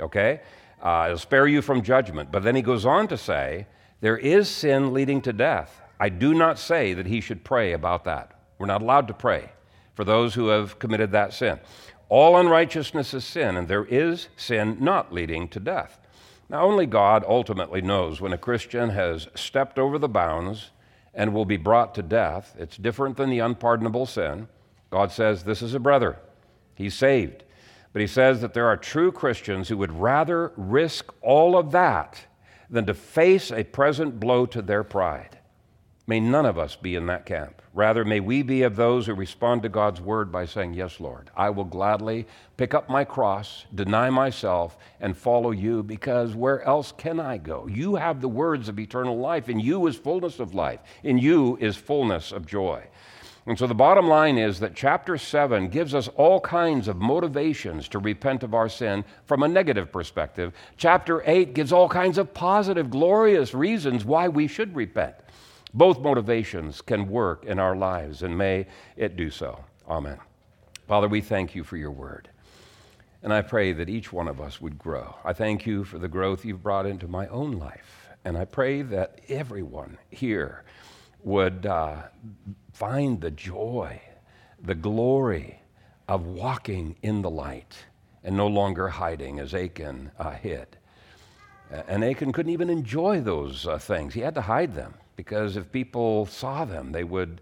Okay? 0.00 0.40
Uh, 0.80 1.04
it'll 1.06 1.18
spare 1.18 1.46
you 1.46 1.62
from 1.62 1.82
judgment. 1.82 2.30
But 2.30 2.44
then 2.44 2.54
he 2.54 2.62
goes 2.62 2.86
on 2.86 3.08
to 3.08 3.16
say, 3.16 3.66
there 4.00 4.16
is 4.16 4.48
sin 4.48 4.92
leading 4.92 5.20
to 5.22 5.32
death. 5.32 5.81
I 6.02 6.08
do 6.08 6.34
not 6.34 6.58
say 6.58 6.94
that 6.94 7.06
he 7.06 7.20
should 7.20 7.44
pray 7.44 7.74
about 7.74 8.02
that. 8.06 8.32
We're 8.58 8.66
not 8.66 8.82
allowed 8.82 9.06
to 9.06 9.14
pray 9.14 9.52
for 9.94 10.02
those 10.02 10.34
who 10.34 10.48
have 10.48 10.80
committed 10.80 11.12
that 11.12 11.32
sin. 11.32 11.60
All 12.08 12.36
unrighteousness 12.38 13.14
is 13.14 13.24
sin, 13.24 13.56
and 13.56 13.68
there 13.68 13.84
is 13.84 14.28
sin 14.36 14.78
not 14.80 15.12
leading 15.12 15.46
to 15.50 15.60
death. 15.60 16.00
Now, 16.50 16.62
only 16.62 16.86
God 16.86 17.24
ultimately 17.24 17.82
knows 17.82 18.20
when 18.20 18.32
a 18.32 18.36
Christian 18.36 18.90
has 18.90 19.28
stepped 19.36 19.78
over 19.78 19.96
the 19.96 20.08
bounds 20.08 20.72
and 21.14 21.32
will 21.32 21.44
be 21.44 21.56
brought 21.56 21.94
to 21.94 22.02
death. 22.02 22.56
It's 22.58 22.76
different 22.76 23.16
than 23.16 23.30
the 23.30 23.38
unpardonable 23.38 24.06
sin. 24.06 24.48
God 24.90 25.12
says, 25.12 25.44
This 25.44 25.62
is 25.62 25.72
a 25.72 25.78
brother. 25.78 26.18
He's 26.74 26.94
saved. 26.94 27.44
But 27.92 28.02
he 28.02 28.08
says 28.08 28.40
that 28.40 28.54
there 28.54 28.66
are 28.66 28.76
true 28.76 29.12
Christians 29.12 29.68
who 29.68 29.76
would 29.76 29.92
rather 29.92 30.50
risk 30.56 31.14
all 31.22 31.56
of 31.56 31.70
that 31.70 32.26
than 32.68 32.86
to 32.86 32.94
face 32.94 33.52
a 33.52 33.62
present 33.62 34.18
blow 34.18 34.46
to 34.46 34.62
their 34.62 34.82
pride. 34.82 35.38
May 36.04 36.18
none 36.18 36.46
of 36.46 36.58
us 36.58 36.74
be 36.74 36.96
in 36.96 37.06
that 37.06 37.26
camp. 37.26 37.62
Rather, 37.74 38.04
may 38.04 38.18
we 38.18 38.42
be 38.42 38.62
of 38.62 38.74
those 38.74 39.06
who 39.06 39.14
respond 39.14 39.62
to 39.62 39.68
God's 39.68 40.00
word 40.00 40.32
by 40.32 40.46
saying, 40.46 40.74
Yes, 40.74 40.98
Lord, 40.98 41.30
I 41.36 41.50
will 41.50 41.64
gladly 41.64 42.26
pick 42.56 42.74
up 42.74 42.90
my 42.90 43.04
cross, 43.04 43.66
deny 43.72 44.10
myself, 44.10 44.76
and 45.00 45.16
follow 45.16 45.52
you 45.52 45.84
because 45.84 46.34
where 46.34 46.60
else 46.62 46.92
can 46.92 47.20
I 47.20 47.38
go? 47.38 47.68
You 47.68 47.94
have 47.94 48.20
the 48.20 48.28
words 48.28 48.68
of 48.68 48.80
eternal 48.80 49.16
life. 49.16 49.48
In 49.48 49.60
you 49.60 49.86
is 49.86 49.96
fullness 49.96 50.40
of 50.40 50.54
life, 50.54 50.80
in 51.04 51.18
you 51.18 51.56
is 51.60 51.76
fullness 51.76 52.32
of 52.32 52.46
joy. 52.46 52.82
And 53.46 53.58
so 53.58 53.66
the 53.66 53.74
bottom 53.74 54.06
line 54.06 54.38
is 54.38 54.60
that 54.60 54.74
chapter 54.74 55.16
7 55.16 55.68
gives 55.68 55.94
us 55.94 56.08
all 56.08 56.40
kinds 56.40 56.88
of 56.88 56.96
motivations 56.96 57.88
to 57.88 57.98
repent 57.98 58.42
of 58.42 58.54
our 58.54 58.68
sin 58.68 59.04
from 59.26 59.42
a 59.42 59.48
negative 59.48 59.90
perspective. 59.90 60.52
Chapter 60.76 61.22
8 61.26 61.54
gives 61.54 61.72
all 61.72 61.88
kinds 61.88 62.18
of 62.18 62.34
positive, 62.34 62.90
glorious 62.90 63.54
reasons 63.54 64.04
why 64.04 64.28
we 64.28 64.46
should 64.46 64.76
repent. 64.76 65.14
Both 65.74 66.00
motivations 66.00 66.82
can 66.82 67.08
work 67.08 67.44
in 67.44 67.58
our 67.58 67.74
lives, 67.74 68.22
and 68.22 68.36
may 68.36 68.66
it 68.96 69.16
do 69.16 69.30
so. 69.30 69.64
Amen. 69.88 70.18
Father, 70.86 71.08
we 71.08 71.20
thank 71.20 71.54
you 71.54 71.64
for 71.64 71.76
your 71.76 71.90
word. 71.90 72.28
And 73.22 73.32
I 73.32 73.40
pray 73.40 73.72
that 73.72 73.88
each 73.88 74.12
one 74.12 74.28
of 74.28 74.40
us 74.40 74.60
would 74.60 74.78
grow. 74.78 75.14
I 75.24 75.32
thank 75.32 75.64
you 75.64 75.84
for 75.84 75.98
the 75.98 76.08
growth 76.08 76.44
you've 76.44 76.62
brought 76.62 76.86
into 76.86 77.08
my 77.08 77.26
own 77.28 77.52
life. 77.52 78.08
And 78.24 78.36
I 78.36 78.44
pray 78.44 78.82
that 78.82 79.20
everyone 79.28 79.96
here 80.10 80.64
would 81.22 81.64
uh, 81.66 82.02
find 82.72 83.20
the 83.20 83.30
joy, 83.30 84.00
the 84.60 84.74
glory 84.74 85.62
of 86.08 86.26
walking 86.26 86.96
in 87.02 87.22
the 87.22 87.30
light 87.30 87.76
and 88.24 88.36
no 88.36 88.46
longer 88.46 88.88
hiding 88.88 89.38
as 89.38 89.54
Achan 89.54 90.10
uh, 90.18 90.32
hid. 90.32 90.76
And 91.70 92.04
Achan 92.04 92.32
couldn't 92.32 92.52
even 92.52 92.68
enjoy 92.68 93.20
those 93.20 93.66
uh, 93.66 93.78
things. 93.78 94.14
He 94.14 94.20
had 94.20 94.34
to 94.34 94.42
hide 94.42 94.74
them 94.74 94.94
because 95.22 95.56
if 95.56 95.70
people 95.70 96.26
saw 96.26 96.64
them, 96.64 96.90
they 96.90 97.04
would, 97.04 97.40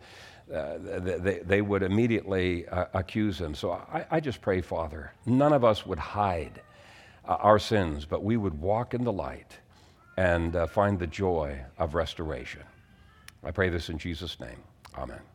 uh, 0.53 0.77
they, 0.79 1.41
they 1.43 1.63
would 1.63 1.83
immediately 1.83 2.69
uh, 2.69 2.85
accuse 2.93 3.41
him. 3.41 3.55
So 3.55 3.73
I, 3.73 4.05
I, 4.11 4.21
just 4.21 4.43
pray, 4.43 4.61
Father, 4.61 5.13
none 5.25 5.55
of 5.55 5.65
us 5.65 5.87
would 5.87 5.99
hide 5.99 6.61
uh, 7.27 7.37
our 7.41 7.59
sins, 7.59 8.05
but 8.05 8.23
we 8.23 8.37
would 8.37 8.61
walk 8.61 8.93
in 8.93 9.03
the 9.03 9.13
light 9.13 9.59
and 10.19 10.55
uh, 10.55 10.67
find 10.67 10.99
the 10.99 11.07
joy 11.07 11.59
of 11.79 11.95
restoration. 11.95 12.65
I 13.43 13.51
pray 13.51 13.71
this 13.71 13.89
in 13.89 13.97
Jesus' 13.97 14.39
name. 14.39 14.63
Amen. 14.99 15.30